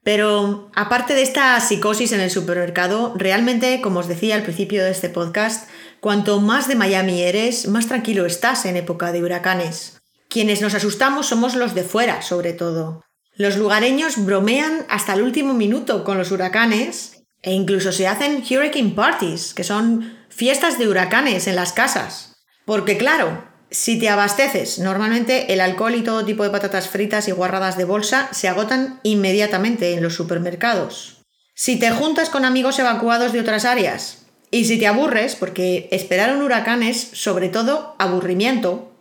[0.03, 4.91] Pero aparte de esta psicosis en el supermercado, realmente, como os decía al principio de
[4.91, 9.99] este podcast, cuanto más de Miami eres, más tranquilo estás en época de huracanes.
[10.29, 13.03] Quienes nos asustamos somos los de fuera, sobre todo.
[13.35, 18.95] Los lugareños bromean hasta el último minuto con los huracanes e incluso se hacen hurricane
[18.95, 22.36] parties, que son fiestas de huracanes en las casas.
[22.67, 27.31] Porque claro, si te abasteces, normalmente el alcohol y todo tipo de patatas fritas y
[27.31, 31.23] guarradas de bolsa se agotan inmediatamente en los supermercados.
[31.55, 36.35] Si te juntas con amigos evacuados de otras áreas, y si te aburres, porque esperar
[36.35, 38.93] un huracán es sobre todo aburrimiento,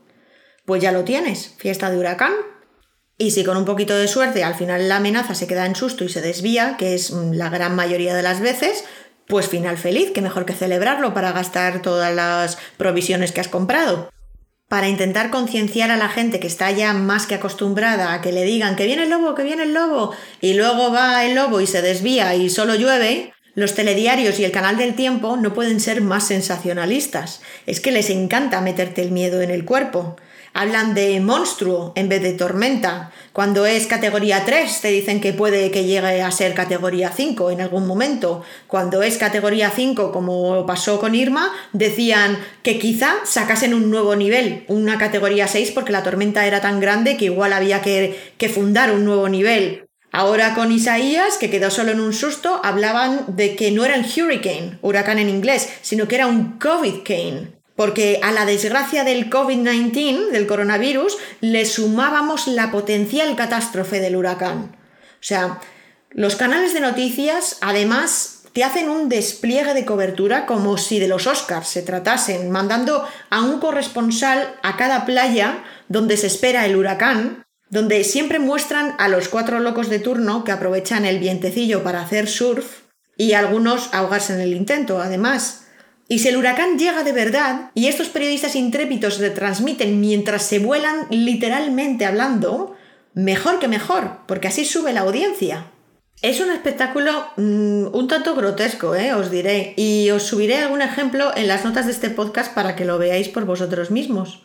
[0.64, 2.34] pues ya lo tienes, fiesta de huracán.
[3.18, 6.04] Y si con un poquito de suerte al final la amenaza se queda en susto
[6.04, 8.84] y se desvía, que es la gran mayoría de las veces,
[9.28, 14.10] pues final feliz, que mejor que celebrarlo para gastar todas las provisiones que has comprado.
[14.68, 18.44] Para intentar concienciar a la gente que está ya más que acostumbrada a que le
[18.44, 21.66] digan que viene el lobo, que viene el lobo, y luego va el lobo y
[21.66, 26.02] se desvía y solo llueve, los telediarios y el canal del tiempo no pueden ser
[26.02, 27.40] más sensacionalistas.
[27.66, 30.16] Es que les encanta meterte el miedo en el cuerpo.
[30.58, 33.12] Hablan de monstruo en vez de tormenta.
[33.34, 37.60] Cuando es categoría 3 te dicen que puede que llegue a ser categoría 5 en
[37.60, 38.42] algún momento.
[38.66, 44.64] Cuando es categoría 5 como pasó con Irma, decían que quizá sacasen un nuevo nivel,
[44.68, 48.92] una categoría 6 porque la tormenta era tan grande que igual había que, que fundar
[48.92, 49.84] un nuevo nivel.
[50.10, 54.06] Ahora con Isaías, que quedó solo en un susto, hablaban de que no era un
[54.06, 60.30] hurricane, huracán en inglés, sino que era un COVID-cane porque a la desgracia del COVID-19,
[60.30, 64.76] del coronavirus, le sumábamos la potencial catástrofe del huracán.
[65.14, 65.60] O sea,
[66.10, 71.26] los canales de noticias, además, te hacen un despliegue de cobertura como si de los
[71.26, 77.44] Oscars se tratasen, mandando a un corresponsal a cada playa donde se espera el huracán,
[77.68, 82.28] donde siempre muestran a los cuatro locos de turno que aprovechan el vientecillo para hacer
[82.28, 82.80] surf
[83.18, 85.65] y algunos ahogarse en el intento, además.
[86.08, 91.06] Y si el huracán llega de verdad y estos periodistas intrépidos retransmiten mientras se vuelan
[91.10, 92.76] literalmente hablando,
[93.14, 95.66] mejor que mejor, porque así sube la audiencia.
[96.22, 99.14] Es un espectáculo mm, un tanto grotesco, ¿eh?
[99.14, 102.84] os diré, y os subiré algún ejemplo en las notas de este podcast para que
[102.84, 104.44] lo veáis por vosotros mismos.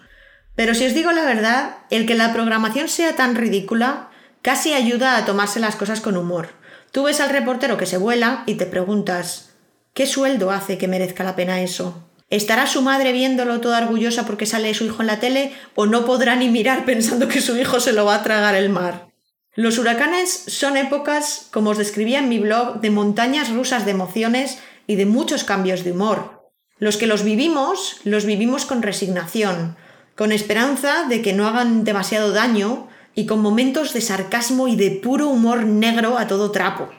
[0.55, 4.09] Pero si os digo la verdad, el que la programación sea tan ridícula
[4.41, 6.49] casi ayuda a tomarse las cosas con humor.
[6.91, 9.51] Tú ves al reportero que se vuela y te preguntas,
[9.94, 12.08] ¿Qué sueldo hace que merezca la pena eso?
[12.30, 16.06] ¿Estará su madre viéndolo toda orgullosa porque sale su hijo en la tele o no
[16.06, 19.10] podrá ni mirar pensando que su hijo se lo va a tragar el mar?
[19.54, 24.60] Los huracanes son épocas, como os describía en mi blog, de montañas rusas de emociones
[24.88, 26.50] y de muchos cambios de humor.
[26.78, 29.76] Los que los vivimos, los vivimos con resignación,
[30.16, 34.92] con esperanza de que no hagan demasiado daño y con momentos de sarcasmo y de
[34.92, 36.89] puro humor negro a todo trapo.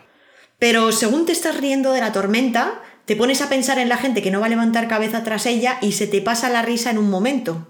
[0.63, 4.23] Pero según te estás riendo de la tormenta, te pones a pensar en la gente
[4.23, 6.99] que no va a levantar cabeza tras ella y se te pasa la risa en
[6.99, 7.67] un momento.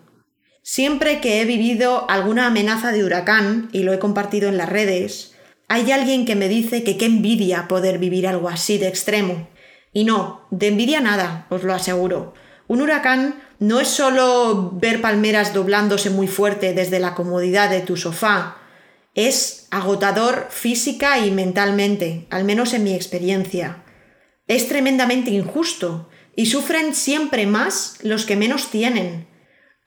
[0.63, 5.35] Siempre que he vivido alguna amenaza de huracán, y lo he compartido en las redes,
[5.69, 9.49] hay alguien que me dice que qué envidia poder vivir algo así de extremo.
[9.95, 12.35] Y no, de envidia nada, os lo aseguro.
[12.69, 17.97] Un huracán no es solo ver palmeras doblándose muy fuerte desde la comodidad de tu
[17.97, 18.59] sofá,
[19.15, 23.85] es agotador física y mentalmente, al menos en mi experiencia.
[24.47, 29.29] Es tremendamente injusto y sufren siempre más los que menos tienen.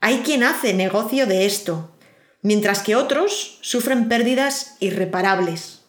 [0.01, 1.97] Hay quien hace negocio de esto,
[2.41, 5.81] mientras que otros sufren pérdidas irreparables.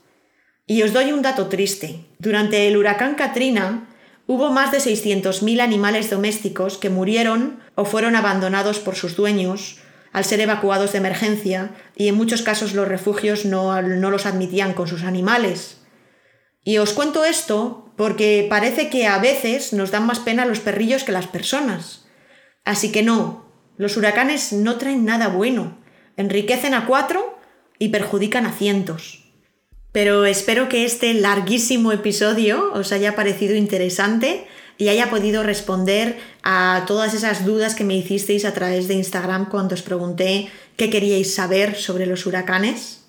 [0.66, 2.07] Y os doy un dato triste.
[2.18, 3.89] Durante el huracán Katrina,
[4.28, 9.78] Hubo más de 600.000 animales domésticos que murieron o fueron abandonados por sus dueños
[10.17, 14.73] al ser evacuados de emergencia y en muchos casos los refugios no, no los admitían
[14.73, 15.83] con sus animales.
[16.64, 21.05] Y os cuento esto porque parece que a veces nos dan más pena los perrillos
[21.05, 22.07] que las personas.
[22.64, 25.83] Así que no, los huracanes no traen nada bueno,
[26.17, 27.39] enriquecen a cuatro
[27.79, 29.35] y perjudican a cientos.
[29.93, 34.47] Pero espero que este larguísimo episodio os haya parecido interesante
[34.79, 39.49] y haya podido responder a todas esas dudas que me hicisteis a través de Instagram
[39.49, 43.05] cuando os pregunté qué queríais saber sobre los huracanes.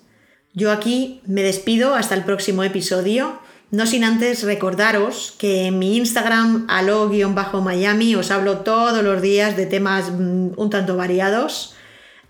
[0.54, 3.38] Yo aquí me despido hasta el próximo episodio,
[3.70, 9.66] no sin antes recordaros que en mi Instagram alo-miami os hablo todos los días de
[9.66, 11.74] temas mm, un tanto variados.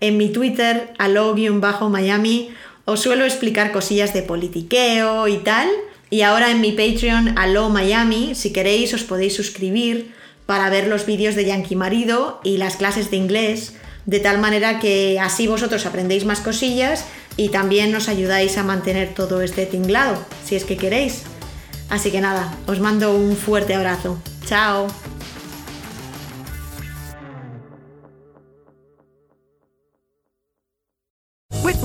[0.01, 2.49] En mi Twitter alo-miami
[2.83, 5.69] os suelo explicar cosillas de politiqueo y tal.
[6.09, 10.13] Y ahora en mi Patreon, Allo Miami, si queréis os podéis suscribir
[10.45, 14.79] para ver los vídeos de Yankee Marido y las clases de inglés, de tal manera
[14.79, 17.05] que así vosotros aprendéis más cosillas
[17.37, 21.23] y también nos ayudáis a mantener todo este tinglado, si es que queréis.
[21.89, 24.19] Así que nada, os mando un fuerte abrazo.
[24.45, 24.87] Chao.